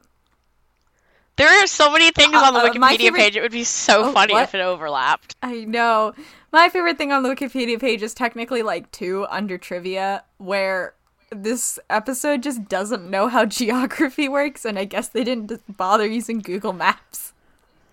There 1.40 1.62
are 1.64 1.66
so 1.66 1.90
many 1.90 2.10
things 2.10 2.34
on 2.34 2.52
the 2.52 2.60
Uh, 2.60 2.68
Wikipedia 2.70 2.98
favorite- 2.98 3.18
page. 3.18 3.36
It 3.36 3.40
would 3.40 3.50
be 3.52 3.64
so 3.64 4.04
Oh, 4.04 4.12
funny 4.12 4.34
what? 4.34 4.42
if 4.44 4.54
it 4.54 4.60
overlapped. 4.60 5.36
I 5.42 5.64
know. 5.64 6.12
My 6.52 6.68
favorite 6.68 6.98
thing 6.98 7.12
on 7.12 7.22
the 7.22 7.28
Wikipedia 7.34 7.80
page 7.80 8.02
is 8.02 8.12
technically 8.12 8.62
like 8.62 8.90
two 8.92 9.26
under 9.30 9.56
trivia, 9.56 10.24
where 10.36 10.94
this 11.30 11.78
episode 11.88 12.42
just 12.42 12.68
doesn't 12.68 13.08
know 13.08 13.28
how 13.28 13.44
geography 13.60 14.28
works, 14.28 14.64
and 14.66 14.78
I 14.78 14.84
guess 14.84 15.08
they 15.08 15.24
didn't 15.24 15.76
bother 15.78 16.06
using 16.06 16.40
Google 16.40 16.72
Maps. 16.74 17.32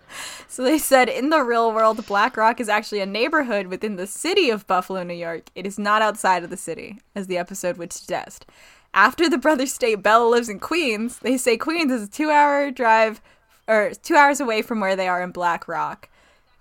So 0.49 0.63
they 0.63 0.77
said 0.77 1.09
in 1.09 1.29
the 1.29 1.43
real 1.43 1.71
world, 1.73 2.05
Black 2.07 2.37
Rock 2.37 2.61
is 2.61 2.69
actually 2.69 3.01
a 3.01 3.05
neighborhood 3.05 3.67
within 3.67 3.97
the 3.97 4.07
city 4.07 4.49
of 4.49 4.65
Buffalo, 4.65 5.03
New 5.03 5.13
York. 5.13 5.49
It 5.55 5.65
is 5.67 5.77
not 5.77 6.01
outside 6.01 6.43
of 6.43 6.49
the 6.49 6.55
city, 6.57 6.99
as 7.13 7.27
the 7.27 7.37
episode 7.37 7.77
would 7.77 7.91
suggest. 7.91 8.45
After 8.93 9.29
the 9.29 9.37
brothers 9.37 9.73
state 9.73 10.01
Bella 10.01 10.25
lives 10.27 10.47
in 10.49 10.59
Queens, 10.59 11.19
they 11.19 11.37
say 11.37 11.57
Queens 11.57 11.91
is 11.91 12.03
a 12.03 12.07
two 12.07 12.29
hour 12.31 12.71
drive, 12.71 13.21
or 13.67 13.91
two 14.01 14.15
hours 14.15 14.39
away 14.39 14.61
from 14.61 14.79
where 14.79 14.95
they 14.95 15.07
are 15.07 15.21
in 15.21 15.31
Black 15.31 15.67
Rock. 15.67 16.09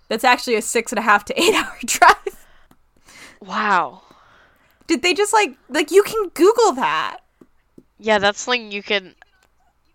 That's 0.08 0.24
actually 0.24 0.54
a 0.56 0.62
six 0.62 0.92
and 0.92 0.98
a 0.98 1.02
half 1.02 1.24
to 1.26 1.40
eight 1.40 1.54
hour 1.60 1.76
drive. 1.84 2.46
Wow. 3.40 4.02
Did 4.86 5.02
they 5.02 5.14
just 5.14 5.32
like 5.32 5.56
like 5.68 5.90
you 5.90 6.02
can 6.02 6.28
Google 6.30 6.72
that 6.72 7.18
Yeah, 7.98 8.18
that's 8.18 8.40
something 8.40 8.70
you 8.70 8.82
can. 8.82 9.14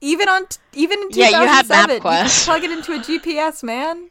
even 0.02 0.28
on 0.30 0.48
t- 0.48 0.58
even 0.74 1.00
in 1.02 1.10
Yeah, 1.12 1.30
you 1.30 1.48
had 1.48 1.68
2007, 1.68 1.96
you 1.96 2.02
can 2.02 2.30
plug 2.44 2.64
it 2.64 2.72
into 2.72 2.94
a 2.94 3.00
GPS, 3.00 3.64
man. 3.64 4.10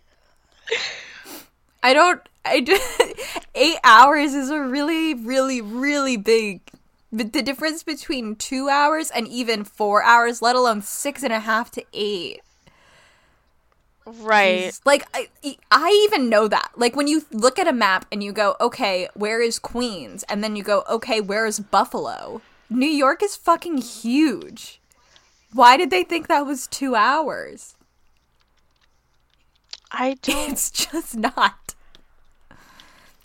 I 1.83 1.93
don't. 1.95 2.21
I 2.45 2.61
do, 2.61 2.79
eight 3.55 3.77
hours 3.85 4.33
is 4.35 4.49
a 4.51 4.61
really, 4.61 5.13
really, 5.15 5.61
really 5.61 6.17
big. 6.17 6.61
But 7.13 7.33
the 7.33 7.43
difference 7.43 7.83
between 7.83 8.37
two 8.37 8.69
hours 8.69 9.11
and 9.11 9.27
even 9.29 9.65
four 9.65 10.03
hours, 10.03 10.41
let 10.41 10.57
alone 10.57 10.81
six 10.83 11.23
and 11.23 11.33
a 11.33 11.41
half 11.41 11.71
to 11.73 11.85
eight, 11.93 12.41
Right. 14.07 14.65
is- 14.65 14.81
like 14.85 15.05
I, 15.15 15.29
I 15.71 15.91
even 16.09 16.29
know 16.29 16.49
that. 16.49 16.71
Like 16.77 16.97
when 16.97 17.07
you 17.07 17.25
look 17.31 17.59
at 17.59 17.69
a 17.69 17.73
map 17.73 18.07
and 18.11 18.23
you 18.23 18.33
go, 18.33 18.57
okay, 18.61 19.09
where 19.15 19.41
is 19.41 19.59
Queens, 19.59 20.25
and 20.29 20.43
then 20.43 20.57
you 20.57 20.63
go, 20.63 20.85
okay, 20.91 21.21
where 21.21 21.47
is 21.47 21.61
Buffalo? 21.61 22.41
New 22.69 22.87
York 22.89 23.23
is 23.23 23.37
fucking 23.37 23.79
huge. 23.79 24.81
Why 25.53 25.77
did 25.77 25.91
they 25.91 26.05
think 26.05 26.29
that 26.29 26.47
was 26.47 26.67
two 26.67 26.95
hours? 26.95 27.75
I 29.91 30.15
don't. 30.23 30.53
It's 30.53 30.71
just 30.71 31.17
not. 31.17 31.75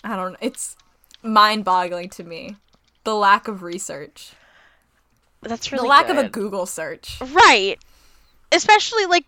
I 0.03 0.15
don't 0.15 0.33
know. 0.33 0.37
It's 0.41 0.75
mind 1.23 1.65
boggling 1.65 2.09
to 2.09 2.23
me. 2.23 2.57
The 3.03 3.15
lack 3.15 3.47
of 3.47 3.61
research. 3.63 4.33
That's 5.41 5.69
The 5.69 5.75
really 5.77 5.89
lack 5.89 6.09
of 6.09 6.17
a. 6.17 6.27
Google 6.29 6.65
search. 6.65 7.19
Right. 7.21 7.77
Especially 8.51 9.05
like 9.05 9.25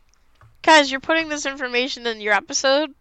guys, 0.67 0.91
you're 0.91 0.99
putting 0.99 1.30
this 1.30 1.45
information 1.45 2.06
in 2.06 2.19
your 2.19 2.34
episode. 2.34 2.93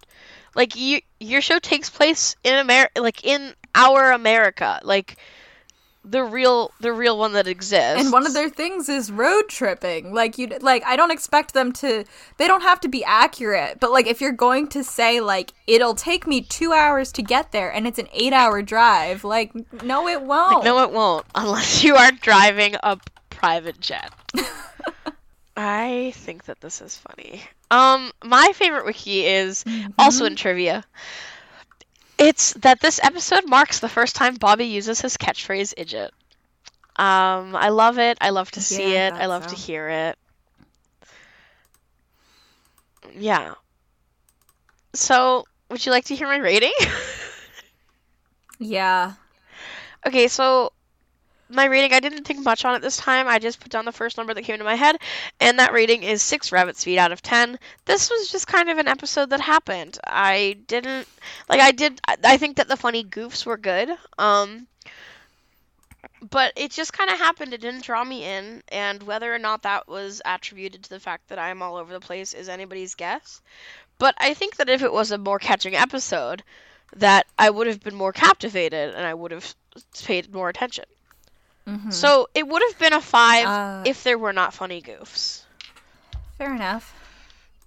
Like 0.54 0.76
you 0.76 1.00
your 1.20 1.42
show 1.42 1.58
takes 1.58 1.90
place 1.90 2.36
in 2.44 2.54
America 2.54 3.02
like 3.02 3.24
in 3.24 3.54
our 3.74 4.12
America. 4.12 4.80
Like 4.84 5.18
the 6.04 6.22
real 6.22 6.70
the 6.80 6.92
real 6.92 7.18
one 7.18 7.32
that 7.32 7.48
exists. 7.48 8.00
And 8.00 8.12
one 8.12 8.24
of 8.24 8.34
their 8.34 8.48
things 8.48 8.88
is 8.88 9.10
road 9.10 9.48
tripping. 9.48 10.14
Like 10.14 10.38
you 10.38 10.46
like 10.60 10.84
I 10.86 10.94
don't 10.94 11.10
expect 11.10 11.54
them 11.54 11.72
to 11.74 12.04
they 12.38 12.46
don't 12.46 12.62
have 12.62 12.80
to 12.82 12.88
be 12.88 13.04
accurate, 13.04 13.80
but 13.80 13.90
like 13.90 14.06
if 14.06 14.20
you're 14.20 14.30
going 14.30 14.68
to 14.68 14.84
say 14.84 15.20
like 15.20 15.52
it'll 15.66 15.96
take 15.96 16.24
me 16.26 16.40
2 16.42 16.72
hours 16.72 17.10
to 17.12 17.22
get 17.22 17.50
there 17.50 17.70
and 17.70 17.86
it's 17.86 17.98
an 17.98 18.06
8-hour 18.16 18.62
drive, 18.62 19.24
like 19.24 19.52
no 19.82 20.06
it 20.06 20.22
won't. 20.22 20.64
No 20.64 20.84
it 20.84 20.92
won't 20.92 21.26
unless 21.34 21.82
you 21.82 21.96
are 21.96 22.12
driving 22.12 22.76
a 22.84 22.96
private 23.28 23.80
jet. 23.80 24.12
I 25.56 26.12
think 26.14 26.44
that 26.44 26.60
this 26.60 26.80
is 26.80 26.96
funny. 26.96 27.42
Um 27.70 28.12
my 28.24 28.52
favorite 28.54 28.86
wiki 28.86 29.26
is 29.26 29.64
also 29.98 30.24
in 30.24 30.36
trivia. 30.36 30.84
It's 32.18 32.52
that 32.54 32.80
this 32.80 33.00
episode 33.02 33.46
marks 33.48 33.78
the 33.80 33.88
first 33.88 34.14
time 34.16 34.34
Bobby 34.36 34.66
uses 34.66 35.00
his 35.00 35.16
catchphrase 35.16 35.74
"idjit." 35.76 36.10
Um, 36.96 37.54
I 37.56 37.68
love 37.68 37.98
it. 37.98 38.18
I 38.20 38.30
love 38.30 38.50
to 38.52 38.60
see 38.60 38.94
Yeah, 38.94 38.94
it. 38.94 39.16
I 39.16 39.26
love 39.26 39.46
so. 39.46 39.48
to 39.48 39.56
hear 39.56 39.88
it. 39.88 40.18
Yeah. 43.14 43.54
So, 44.94 45.46
would 45.70 45.84
you 45.84 45.92
like 45.92 46.04
to 46.06 46.16
hear 46.16 46.26
my 46.26 46.38
rating? 46.38 46.72
Yeah. 48.58 49.14
okay, 50.06 50.28
so 50.28 50.72
my 51.48 51.64
rating, 51.66 51.92
I 51.92 52.00
didn't 52.00 52.24
think 52.24 52.44
much 52.44 52.64
on 52.64 52.74
it 52.74 52.82
this 52.82 52.96
time. 52.96 53.28
I 53.28 53.38
just 53.38 53.60
put 53.60 53.70
down 53.70 53.84
the 53.84 53.92
first 53.92 54.16
number 54.16 54.34
that 54.34 54.42
came 54.42 54.54
into 54.54 54.64
my 54.64 54.74
head, 54.74 54.96
and 55.40 55.58
that 55.58 55.72
rating 55.72 56.02
is 56.02 56.22
6 56.22 56.52
rabbit 56.52 56.76
speed 56.76 56.98
out 56.98 57.12
of 57.12 57.22
10. 57.22 57.58
This 57.84 58.10
was 58.10 58.30
just 58.30 58.46
kind 58.46 58.68
of 58.70 58.78
an 58.78 58.88
episode 58.88 59.30
that 59.30 59.40
happened. 59.40 59.98
I 60.06 60.58
didn't 60.66 61.06
like 61.48 61.60
I 61.60 61.72
did 61.72 62.00
I- 62.06 62.16
I 62.24 62.36
think 62.38 62.56
that 62.56 62.68
the 62.68 62.76
funny 62.76 63.04
goofs 63.04 63.46
were 63.46 63.56
good. 63.56 63.90
Um 64.18 64.66
but 66.30 66.52
it 66.56 66.70
just 66.70 66.92
kind 66.92 67.10
of 67.10 67.18
happened. 67.18 67.52
It 67.54 67.60
didn't 67.60 67.84
draw 67.84 68.02
me 68.04 68.24
in, 68.24 68.62
and 68.68 69.02
whether 69.02 69.32
or 69.34 69.38
not 69.38 69.62
that 69.62 69.88
was 69.88 70.22
attributed 70.24 70.82
to 70.84 70.90
the 70.90 71.00
fact 71.00 71.28
that 71.28 71.38
I'm 71.38 71.62
all 71.62 71.76
over 71.76 71.92
the 71.92 72.00
place 72.00 72.34
is 72.34 72.48
anybody's 72.48 72.94
guess. 72.94 73.40
But 73.98 74.14
I 74.18 74.34
think 74.34 74.56
that 74.56 74.68
if 74.70 74.82
it 74.82 74.92
was 74.92 75.10
a 75.12 75.18
more 75.18 75.38
catching 75.38 75.74
episode, 75.76 76.42
that 76.96 77.26
I 77.38 77.50
would 77.50 77.66
have 77.66 77.80
been 77.82 77.94
more 77.94 78.12
captivated 78.12 78.94
and 78.94 79.06
I 79.06 79.14
would 79.14 79.32
have 79.32 79.54
paid 80.04 80.32
more 80.32 80.48
attention. 80.48 80.86
So 81.90 82.28
it 82.34 82.46
would 82.46 82.62
have 82.68 82.78
been 82.78 82.92
a 82.92 83.00
five 83.00 83.46
Uh, 83.46 83.82
if 83.84 84.04
there 84.04 84.18
were 84.18 84.32
not 84.32 84.54
funny 84.54 84.80
goofs. 84.80 85.42
Fair 86.38 86.54
enough. 86.54 86.94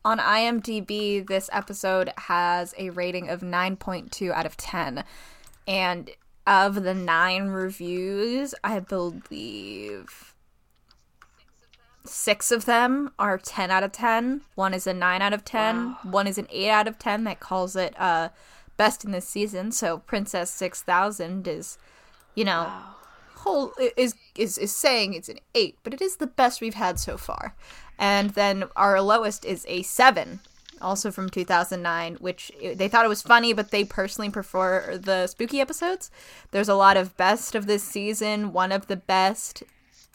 On 0.05 0.17
IMDb, 0.19 1.25
this 1.27 1.49
episode 1.51 2.13
has 2.17 2.73
a 2.77 2.91
rating 2.91 3.29
of 3.29 3.41
9.2 3.41 4.31
out 4.31 4.45
of 4.45 4.55
10. 4.55 5.03
And 5.67 6.11
of 6.47 6.83
the 6.83 6.93
nine 6.93 7.47
reviews, 7.47 8.55
I 8.63 8.79
believe 8.79 10.33
six 12.05 12.51
of 12.51 12.65
them 12.65 13.11
are 13.19 13.37
10 13.37 13.69
out 13.69 13.83
of 13.83 13.91
10. 13.91 14.41
One 14.55 14.73
is 14.73 14.87
a 14.87 14.93
9 14.93 15.21
out 15.21 15.33
of 15.33 15.43
10. 15.43 15.97
One 16.03 16.25
is 16.25 16.37
an 16.37 16.47
8 16.49 16.69
out 16.69 16.87
of 16.87 16.97
10 16.97 17.25
that 17.25 17.39
calls 17.39 17.75
it 17.75 17.93
uh, 17.99 18.29
best 18.77 19.03
in 19.03 19.11
this 19.11 19.27
season. 19.27 19.71
So 19.71 19.97
Princess 19.99 20.49
6000 20.49 21.47
is, 21.47 21.77
you 22.33 22.45
know, 22.45 22.71
whole 23.39 23.73
is 23.97 24.15
is 24.35 24.57
is 24.57 24.75
saying 24.75 25.13
it's 25.13 25.29
an 25.29 25.39
eight, 25.55 25.77
but 25.83 25.93
it 25.93 26.01
is 26.01 26.17
the 26.17 26.27
best 26.27 26.61
we've 26.61 26.73
had 26.73 26.99
so 26.99 27.17
far. 27.17 27.55
And 27.97 28.31
then 28.31 28.65
our 28.75 29.01
lowest 29.01 29.43
is 29.45 29.65
a 29.67 29.81
seven, 29.83 30.39
also 30.81 31.11
from 31.11 31.29
2009, 31.29 32.15
which 32.15 32.51
they 32.61 32.87
thought 32.87 33.05
it 33.05 33.09
was 33.09 33.21
funny, 33.21 33.51
but 33.53 33.71
they 33.71 33.83
personally 33.83 34.29
prefer 34.29 34.97
the 34.97 35.27
spooky 35.27 35.59
episodes. 35.59 36.09
There's 36.51 36.69
a 36.69 36.75
lot 36.75 36.97
of 36.97 37.17
best 37.17 37.55
of 37.55 37.65
this 37.65 37.83
season. 37.83 38.53
One 38.53 38.71
of 38.71 38.87
the 38.87 38.95
best. 38.95 39.63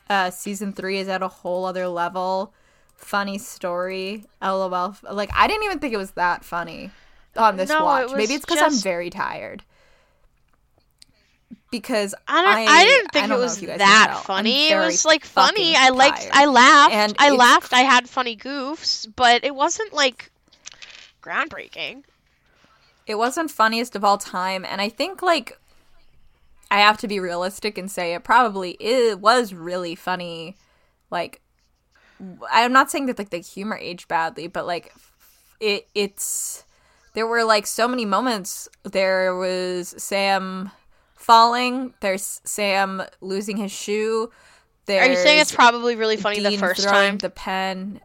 Uh, 0.09 0.31
season 0.31 0.73
three 0.73 0.99
is 0.99 1.09
at 1.09 1.23
a 1.23 1.29
whole 1.29 1.65
other 1.65 1.89
level. 1.89 2.53
Funny 2.97 3.39
story. 3.39 4.25
LOL. 4.43 4.97
Like 5.11 5.31
I 5.35 5.47
didn't 5.47 5.65
even 5.65 5.79
think 5.79 5.95
it 5.95 5.99
was 5.99 6.13
that 6.13 6.45
funny 6.45 6.91
on 7.37 7.57
this 7.57 7.69
No, 7.69 7.85
watch. 7.85 8.13
Maybe 8.15 8.35
it's 8.35 8.45
because 8.45 8.63
I'm 8.63 8.79
very 8.83 9.11
tired. 9.11 9.63
Because 11.81 12.15
I 12.29 12.43
don't. 12.43 12.55
I, 12.55 12.65
I, 12.65 12.85
didn't 12.85 13.13
think 13.13 13.31
I 13.31 13.35
it 13.35 13.39
was 13.39 13.57
if 13.57 13.63
you 13.63 13.69
guys 13.69 13.79
can 13.79 13.87
that 13.87 14.23
funny. 14.25 14.71
It 14.71 14.77
was 14.77 15.05
like 15.05 15.25
funny. 15.25 15.75
I 15.77 15.89
liked. 15.91 16.23
tired. 16.23 16.33
I 16.33 16.47
laughed. 16.47 16.95
And 16.95 17.15
I 17.19 17.31
laughed. 17.31 17.73
I 17.73 17.81
had 17.81 18.09
funny 18.09 18.37
goofs, 18.37 19.07
but 19.15 19.45
it 19.45 19.55
wasn't 19.55 19.93
like 19.93 20.31
groundbreaking. 21.23 22.05
it 23.07 23.15
wasn't 23.15 23.51
funniest 23.51 23.97
of 23.97 24.05
all 24.05 24.19
time 24.19 24.63
and 24.63 24.81
i 24.81 24.91
think 24.91 25.23
like 25.23 25.59
i 26.71 26.79
have 26.79 26.99
to 26.99 27.09
be 27.09 27.19
realistic 27.19 27.79
and 27.79 27.91
say 27.91 28.13
it 28.13 28.23
probably 28.23 28.73
it 28.79 29.19
was 29.19 29.55
really 29.55 29.95
funny 29.95 30.55
like 31.11 31.41
I'm 32.53 32.73
not 32.73 32.91
saying 32.91 33.07
that 33.07 33.19
like 33.19 33.31
the 33.31 33.39
humor 33.39 33.79
aged 33.81 34.07
badly 34.07 34.47
but 34.49 34.67
like 34.67 34.95
it 35.61 35.89
it's 35.95 36.65
there 37.15 37.27
were 37.27 37.43
like 37.43 37.67
so 37.67 37.89
many 37.89 38.05
moments 38.05 38.69
there 38.83 39.35
was 39.35 39.95
sam 39.97 40.71
falling. 41.25 41.95
There's 42.01 42.41
sam 42.45 43.03
losing 43.21 43.57
his 43.57 43.73
shoe. 43.73 44.31
There's 44.87 45.07
Are 45.07 45.11
you 45.11 45.17
saying 45.17 45.41
it's 45.41 45.55
probably 45.55 45.97
really 45.97 46.17
funny 46.17 46.41
the 46.41 46.57
first 46.57 46.85
time? 46.85 47.19
the 47.19 47.31
pen 47.31 48.01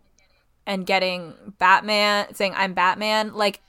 and 0.66 0.86
getting 0.86 1.34
Batman 1.58 2.34
saying 2.34 2.54
I'm 2.56 2.74
Batman. 2.74 3.34
Like 3.34 3.62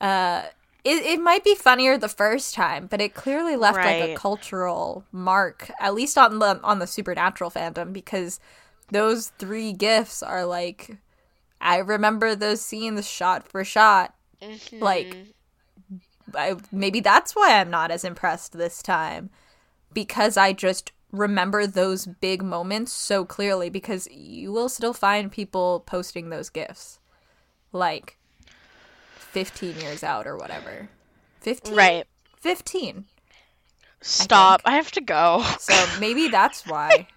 uh 0.00 0.42
it, 0.84 1.04
it 1.04 1.20
might 1.20 1.42
be 1.42 1.56
funnier 1.56 1.98
the 1.98 2.08
first 2.08 2.54
time 2.54 2.86
but 2.86 3.00
it 3.00 3.12
clearly 3.12 3.56
left 3.56 3.76
like 3.76 4.10
a 4.10 4.14
cultural 4.14 5.04
mark 5.10 5.70
at 5.80 5.92
least 5.92 6.16
on 6.16 6.38
the 6.38 6.60
on 6.62 6.78
the 6.78 6.86
supernatural 6.86 7.50
fandom 7.50 7.92
because 7.92 8.38
those 8.92 9.32
three 9.38 9.72
gifts 9.72 10.22
are 10.22 10.46
like 10.46 10.96
I 11.60 11.78
remember 11.78 12.34
those 12.34 12.60
scenes 12.60 13.08
shot 13.08 13.48
for 13.48 13.64
shot. 13.64 14.14
Like 14.80 15.16
I, 16.34 16.56
maybe 16.72 17.00
that's 17.00 17.34
why 17.36 17.58
I'm 17.60 17.70
not 17.70 17.90
as 17.90 18.04
impressed 18.04 18.52
this 18.52 18.82
time 18.82 19.30
because 19.92 20.36
I 20.36 20.52
just 20.52 20.92
remember 21.12 21.66
those 21.66 22.04
big 22.06 22.42
moments 22.42 22.92
so 22.92 23.24
clearly 23.24 23.70
because 23.70 24.06
you 24.10 24.52
will 24.52 24.68
still 24.68 24.92
find 24.92 25.32
people 25.32 25.80
posting 25.86 26.28
those 26.30 26.50
gifs 26.50 27.00
like 27.72 28.18
15 29.16 29.80
years 29.80 30.02
out 30.04 30.26
or 30.26 30.36
whatever 30.36 30.88
15 31.40 31.74
Right. 31.74 32.06
15 32.36 33.04
Stop. 34.00 34.60
I, 34.64 34.76
have 34.76 34.90
to 34.92 35.00
go. 35.00 35.44
so 35.58 35.74
maybe 35.98 36.28
that's 36.30 36.66
why 36.66 37.08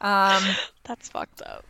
um 0.00 0.42
That's 0.84 1.08
fucked 1.08 1.42
up. 1.42 1.64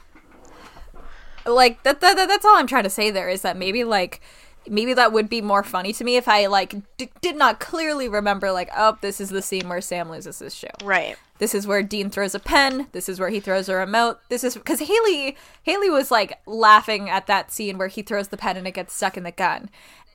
like 1.45 1.83
that, 1.85 2.01
that, 2.01 2.17
that- 2.17 2.29
that's 2.29 2.45
all 2.45 2.57
i'm 2.57 2.67
trying 2.67 2.83
to 2.85 2.91
say 2.91 3.11
there 3.11 3.29
is 3.29 3.43
that 3.43 3.57
maybe 3.57 3.85
like 3.85 4.21
maybe 4.69 4.95
that 4.95 5.13
would 5.13 5.29
be 5.29 5.41
more 5.41 5.63
funny 5.63 5.93
to 5.93 6.05
me 6.05 6.17
if 6.17 6.29
i 6.29 6.47
like 6.47 6.75
d- 6.97 7.11
did 7.21 7.37
not 7.37 7.61
clearly 7.61 8.09
remember 8.09 8.51
like 8.53 8.69
oh 8.77 8.97
this 9.01 9.21
is 9.21 9.31
the 9.31 9.43
scene 9.43 9.69
where 9.69 9.81
sam 9.81 10.11
loses 10.11 10.39
his 10.39 10.55
shoe. 10.55 10.67
Right. 10.85 11.17
this 11.39 11.55
is 11.55 11.67
where 11.67 11.83
dean 11.83 12.11
throws 12.11 12.35
a 12.35 12.39
pen. 12.41 12.87
This 12.93 13.09
is 13.09 13.21
where 13.21 13.29
he 13.29 13.41
throws 13.41 13.69
a 13.69 13.75
remote. 13.75 14.19
This 14.29 14.43
is 14.45 14.55
because 14.55 14.81
haley 14.81 15.37
haley 15.63 15.91
was 15.91 16.11
like 16.11 16.39
laughing 16.47 17.09
at 17.11 17.27
that 17.27 17.51
scene 17.53 17.77
where 17.79 17.89
he 17.89 18.03
throws 18.03 18.29
the 18.29 18.37
pen 18.37 18.57
and 18.57 18.67
it 18.67 18.73
gets 18.75 18.95
stuck 18.95 19.17
in 19.17 19.23
the 19.25 19.33
gun. 19.33 19.69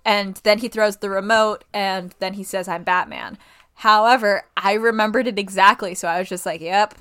And 0.04 0.36
then 0.44 0.58
he 0.60 0.68
throws 0.68 0.98
the 0.98 1.10
remote 1.12 1.64
and 1.74 2.16
then 2.20 2.34
he 2.34 2.44
says 2.44 2.68
i'm 2.68 2.84
batman. 2.84 3.38
However 3.76 4.44
i 4.58 4.74
remembered 4.74 5.28
it 5.28 5.38
exactly 5.40 5.94
so 5.96 6.08
i 6.08 6.18
was 6.20 6.30
just 6.30 6.46
like 6.46 6.62
yep. 6.62 6.96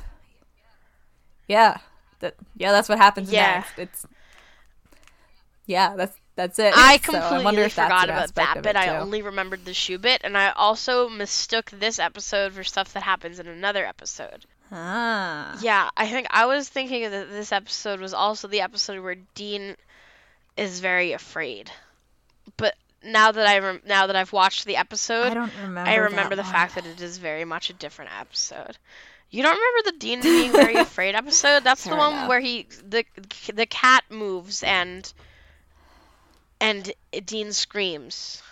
Yeah. 1.48 1.78
That 2.20 2.34
yeah 2.56 2.72
that's 2.72 2.88
what 2.90 2.98
happens 2.98 3.32
Yeah. 3.32 3.54
next. 3.64 3.78
It's 3.78 4.06
yeah 5.66 5.94
that's 5.96 6.19
that's 6.40 6.58
it 6.58 6.72
I 6.76 6.96
So 6.98 7.12
completely 7.12 7.44
wonder 7.44 7.62
if 7.62 7.74
forgot 7.74 8.08
about 8.08 8.34
that 8.36 8.62
bit. 8.62 8.76
I 8.76 8.96
only 8.96 9.22
remembered 9.22 9.64
the 9.64 9.74
shoe 9.74 9.98
bit, 9.98 10.22
and 10.24 10.36
I 10.36 10.50
also 10.50 11.08
mistook 11.08 11.70
this 11.70 11.98
episode 11.98 12.52
for 12.52 12.64
stuff 12.64 12.92
that 12.94 13.02
happens 13.02 13.38
in 13.38 13.46
another 13.46 13.84
episode. 13.84 14.46
ah 14.72 15.58
Yeah, 15.60 15.90
I 15.96 16.06
think 16.08 16.26
I 16.30 16.46
was 16.46 16.68
thinking 16.68 17.02
that 17.10 17.30
this 17.30 17.52
episode 17.52 18.00
was 18.00 18.14
also 18.14 18.48
the 18.48 18.62
episode 18.62 19.02
where 19.02 19.16
Dean 19.34 19.76
is 20.56 20.80
very 20.80 21.12
afraid. 21.12 21.70
But 22.56 22.74
now 23.02 23.32
that 23.32 23.46
I 23.46 23.58
rem- 23.58 23.82
now 23.86 24.06
that 24.06 24.16
I've 24.16 24.32
watched 24.32 24.64
the 24.64 24.76
episode, 24.76 25.26
i 25.30 25.34
don't 25.34 25.52
remember 25.62 25.90
I 25.90 25.94
remember 25.96 26.36
the 26.36 26.42
that 26.42 26.52
fact 26.52 26.74
that 26.76 26.86
it 26.86 27.00
is 27.00 27.18
very 27.18 27.44
much 27.44 27.70
a 27.70 27.74
different 27.74 28.10
episode. 28.18 28.76
You 29.30 29.42
don't 29.44 29.56
remember 29.56 29.90
the 29.92 29.98
Dean 29.98 30.20
being 30.22 30.52
very 30.52 30.74
afraid 30.88 31.14
episode? 31.14 31.62
That's 31.64 31.84
the 31.84 31.94
one 31.96 32.12
enough. 32.12 32.28
where 32.28 32.40
he 32.40 32.66
the 32.82 33.04
the 33.54 33.66
cat 33.66 34.04
moves 34.10 34.62
and 34.62 35.12
and 36.60 36.92
Dean 37.24 37.52
screams. 37.52 38.42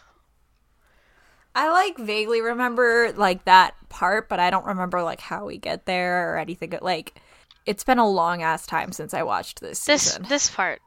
I 1.54 1.70
like 1.70 1.96
vaguely 1.98 2.40
remember 2.40 3.12
like 3.16 3.44
that 3.46 3.74
part, 3.88 4.28
but 4.28 4.38
I 4.38 4.50
don't 4.50 4.66
remember 4.66 5.02
like 5.02 5.20
how 5.20 5.46
we 5.46 5.58
get 5.58 5.86
there 5.86 6.32
or 6.32 6.38
anything. 6.38 6.72
Like, 6.80 7.20
it's 7.66 7.84
been 7.84 7.98
a 7.98 8.08
long 8.08 8.42
ass 8.42 8.66
time 8.66 8.92
since 8.92 9.12
I 9.12 9.22
watched 9.22 9.60
this 9.60 9.84
This 9.84 10.02
season. 10.02 10.26
this 10.28 10.50
part. 10.50 10.80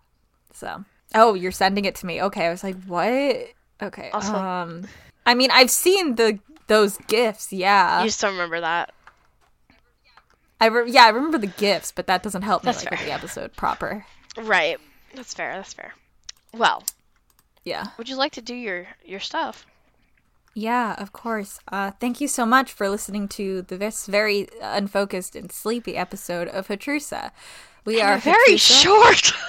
So, 0.54 0.84
oh, 1.14 1.34
you're 1.34 1.52
sending 1.52 1.86
it 1.86 1.96
to 1.96 2.06
me. 2.06 2.22
Okay, 2.22 2.46
I 2.46 2.50
was 2.50 2.64
like, 2.64 2.82
what? 2.84 3.48
Okay. 3.82 4.10
Also- 4.14 4.34
um, 4.36 4.88
I 5.26 5.34
mean, 5.36 5.52
I've 5.52 5.72
seen 5.72 6.16
the 6.16 6.40
those 6.68 6.98
gifts. 7.08 7.52
Yeah, 7.52 8.04
you 8.04 8.10
don't 8.12 8.32
remember 8.34 8.62
that. 8.62 8.94
I 10.60 10.68
re- 10.68 10.92
yeah, 10.92 11.06
I 11.06 11.10
remember 11.10 11.38
the 11.38 11.48
gifts, 11.48 11.92
but 11.92 12.08
that 12.08 12.24
doesn't 12.24 12.44
help 12.44 12.64
me 12.64 12.68
That's 12.72 12.84
like 12.86 12.92
with 12.92 13.06
the 13.06 13.12
episode 13.12 13.54
proper. 13.56 14.06
Right. 14.38 14.78
That's 15.16 15.34
fair. 15.34 15.54
That's 15.56 15.74
fair. 15.74 15.94
Well, 16.54 16.84
Yeah. 17.64 17.88
would 17.98 18.10
you 18.10 18.16
like 18.16 18.32
to 18.34 18.42
do 18.42 18.56
your 18.56 18.88
your 19.06 19.20
stuff? 19.20 19.66
Yeah, 20.54 20.96
of 20.98 21.14
course. 21.14 21.60
Uh, 21.72 21.92
thank 21.92 22.20
you 22.20 22.28
so 22.28 22.46
much 22.46 22.74
for 22.74 22.90
listening 22.90 23.28
to 23.30 23.62
the, 23.62 23.78
this 23.78 24.06
very 24.06 24.48
unfocused 24.62 25.34
and 25.36 25.50
sleepy 25.52 25.96
episode 25.96 26.50
of 26.50 26.68
Hatrusa. 26.68 27.32
We 27.86 28.02
are 28.02 28.18
very 28.18 28.56
Hatrusa. 28.56 28.82
short. 28.84 29.32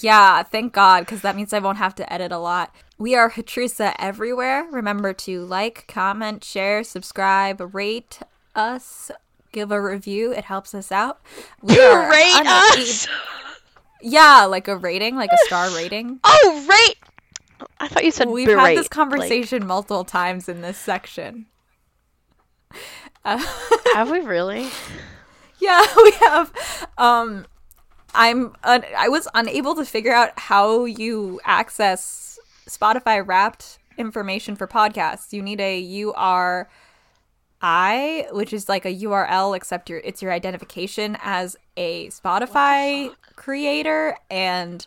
Yeah, 0.00 0.42
thank 0.42 0.72
God, 0.72 1.02
because 1.02 1.20
that 1.20 1.36
means 1.36 1.52
I 1.52 1.60
won't 1.60 1.78
have 1.78 1.94
to 1.94 2.12
edit 2.12 2.32
a 2.32 2.38
lot. 2.38 2.74
We 2.98 3.14
are 3.14 3.30
Hatrusa 3.30 3.94
everywhere. 4.00 4.64
Remember 4.68 5.12
to 5.12 5.44
like, 5.44 5.86
comment, 5.86 6.42
share, 6.42 6.82
subscribe, 6.82 7.72
rate 7.72 8.18
us, 8.56 9.12
give 9.52 9.70
a 9.70 9.80
review. 9.80 10.32
It 10.32 10.42
helps 10.46 10.74
us 10.74 10.90
out. 10.90 11.20
We 11.62 11.78
are 11.78 12.10
Rate 12.10 12.32
unable- 12.34 12.82
us. 12.82 13.06
Yeah, 14.02 14.44
like 14.46 14.66
a 14.66 14.76
rating, 14.76 15.14
like 15.14 15.30
a 15.32 15.38
star 15.46 15.70
rating. 15.76 16.18
Oh, 16.24 16.66
rate. 16.68 16.98
I 17.78 17.88
thought 17.88 18.04
you 18.04 18.10
said 18.10 18.28
We've 18.28 18.46
berate. 18.46 18.60
had 18.60 18.76
this 18.78 18.84
like- 18.84 18.90
conversation 18.90 19.66
multiple 19.66 20.04
times 20.04 20.48
in 20.48 20.60
this 20.60 20.78
section. 20.78 21.46
Uh, 23.24 23.38
have 23.94 24.10
we 24.10 24.20
really? 24.20 24.68
Yeah, 25.58 25.84
we 25.96 26.10
have. 26.20 26.52
Um, 26.98 27.46
I'm. 28.14 28.54
Un- 28.64 28.84
I 28.96 29.08
was 29.08 29.28
unable 29.34 29.74
to 29.76 29.84
figure 29.84 30.12
out 30.12 30.38
how 30.38 30.84
you 30.84 31.40
access 31.44 32.38
Spotify 32.68 33.26
Wrapped 33.26 33.78
information 33.98 34.56
for 34.56 34.66
podcasts. 34.66 35.32
You 35.32 35.42
need 35.42 35.60
a 35.60 35.78
URI, 35.80 36.66
which 38.32 38.52
is 38.52 38.68
like 38.68 38.84
a 38.84 38.94
URL, 38.94 39.56
except 39.56 39.88
your 39.90 40.00
it's 40.00 40.20
your 40.22 40.32
identification 40.32 41.16
as 41.22 41.56
a 41.76 42.08
Spotify 42.08 43.14
creator. 43.36 44.16
And 44.30 44.86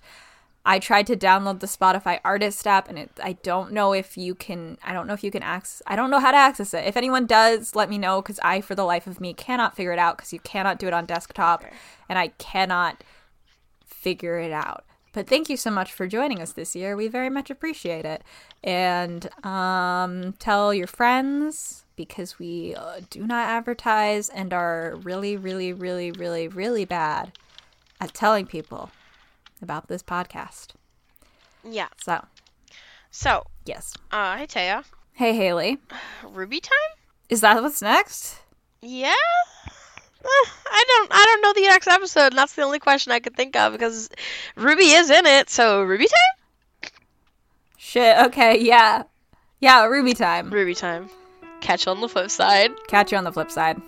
I 0.69 0.77
tried 0.77 1.07
to 1.07 1.15
download 1.17 1.61
the 1.61 1.65
Spotify 1.65 2.19
Artist 2.23 2.67
app, 2.67 2.89
and 2.89 2.99
it, 2.99 3.09
I 3.23 3.33
don't 3.33 3.71
know 3.71 3.91
if 3.91 4.15
you 4.19 4.35
can. 4.35 4.77
I 4.83 4.93
don't 4.93 5.07
know 5.07 5.15
if 5.15 5.23
you 5.23 5.31
can 5.31 5.41
access. 5.41 5.81
I 5.87 5.95
don't 5.95 6.11
know 6.11 6.19
how 6.19 6.29
to 6.29 6.37
access 6.37 6.75
it. 6.75 6.85
If 6.85 6.95
anyone 6.95 7.25
does, 7.25 7.75
let 7.75 7.89
me 7.89 7.97
know 7.97 8.21
because 8.21 8.39
I, 8.43 8.61
for 8.61 8.75
the 8.75 8.83
life 8.83 9.07
of 9.07 9.19
me, 9.19 9.33
cannot 9.33 9.75
figure 9.75 9.93
it 9.93 9.97
out 9.97 10.17
because 10.17 10.31
you 10.31 10.39
cannot 10.39 10.77
do 10.77 10.85
it 10.85 10.93
on 10.93 11.07
desktop, 11.07 11.65
and 12.07 12.19
I 12.19 12.27
cannot 12.37 13.03
figure 13.83 14.37
it 14.37 14.51
out. 14.51 14.85
But 15.11 15.27
thank 15.27 15.49
you 15.49 15.57
so 15.57 15.71
much 15.71 15.91
for 15.91 16.05
joining 16.05 16.39
us 16.39 16.51
this 16.51 16.75
year. 16.75 16.95
We 16.95 17.07
very 17.07 17.31
much 17.31 17.49
appreciate 17.49 18.05
it. 18.05 18.23
And 18.63 19.27
um, 19.43 20.33
tell 20.33 20.71
your 20.71 20.85
friends 20.85 21.83
because 21.95 22.37
we 22.37 22.75
uh, 22.75 23.01
do 23.09 23.25
not 23.25 23.49
advertise 23.49 24.29
and 24.29 24.53
are 24.53 24.97
really, 25.01 25.35
really, 25.35 25.73
really, 25.73 26.11
really, 26.11 26.47
really 26.47 26.85
bad 26.85 27.31
at 27.99 28.13
telling 28.13 28.45
people 28.45 28.91
about 29.61 29.87
this 29.87 30.03
podcast. 30.03 30.69
Yeah. 31.63 31.87
So, 32.01 32.23
So, 33.11 33.45
yes. 33.65 33.93
uh, 34.11 34.37
hey 34.37 34.47
Taya. 34.47 34.83
Hey, 35.13 35.35
Haley. 35.35 35.77
Ruby 36.23 36.59
time? 36.59 36.71
Is 37.29 37.41
that 37.41 37.61
what's 37.61 37.81
next? 37.81 38.39
Yeah. 38.81 39.13
I 40.25 40.83
don't. 40.87 41.11
I 41.11 41.25
don't 41.25 41.41
know 41.41 41.53
the 41.53 41.67
next 41.67 41.87
episode. 41.87 42.27
And 42.27 42.37
that's 42.37 42.53
the 42.55 42.61
only 42.63 42.79
question 42.79 43.11
I 43.11 43.19
could 43.19 43.35
think 43.35 43.55
of 43.55 43.73
because 43.73 44.09
Ruby 44.55 44.85
is 44.91 45.09
in 45.09 45.25
it. 45.25 45.49
So 45.49 45.83
Ruby 45.83 46.07
time. 46.07 46.91
Shit. 47.77 48.17
Okay. 48.27 48.59
Yeah. 48.61 49.03
Yeah. 49.59 49.85
Ruby 49.85 50.13
time. 50.13 50.49
Ruby 50.49 50.75
time. 50.75 51.09
Catch 51.61 51.85
you 51.85 51.91
on 51.91 52.01
the 52.01 52.09
flip 52.09 52.29
side. 52.31 52.71
Catch 52.87 53.11
you 53.11 53.17
on 53.17 53.23
the 53.25 53.31
flip 53.31 53.51
side. 53.51 53.81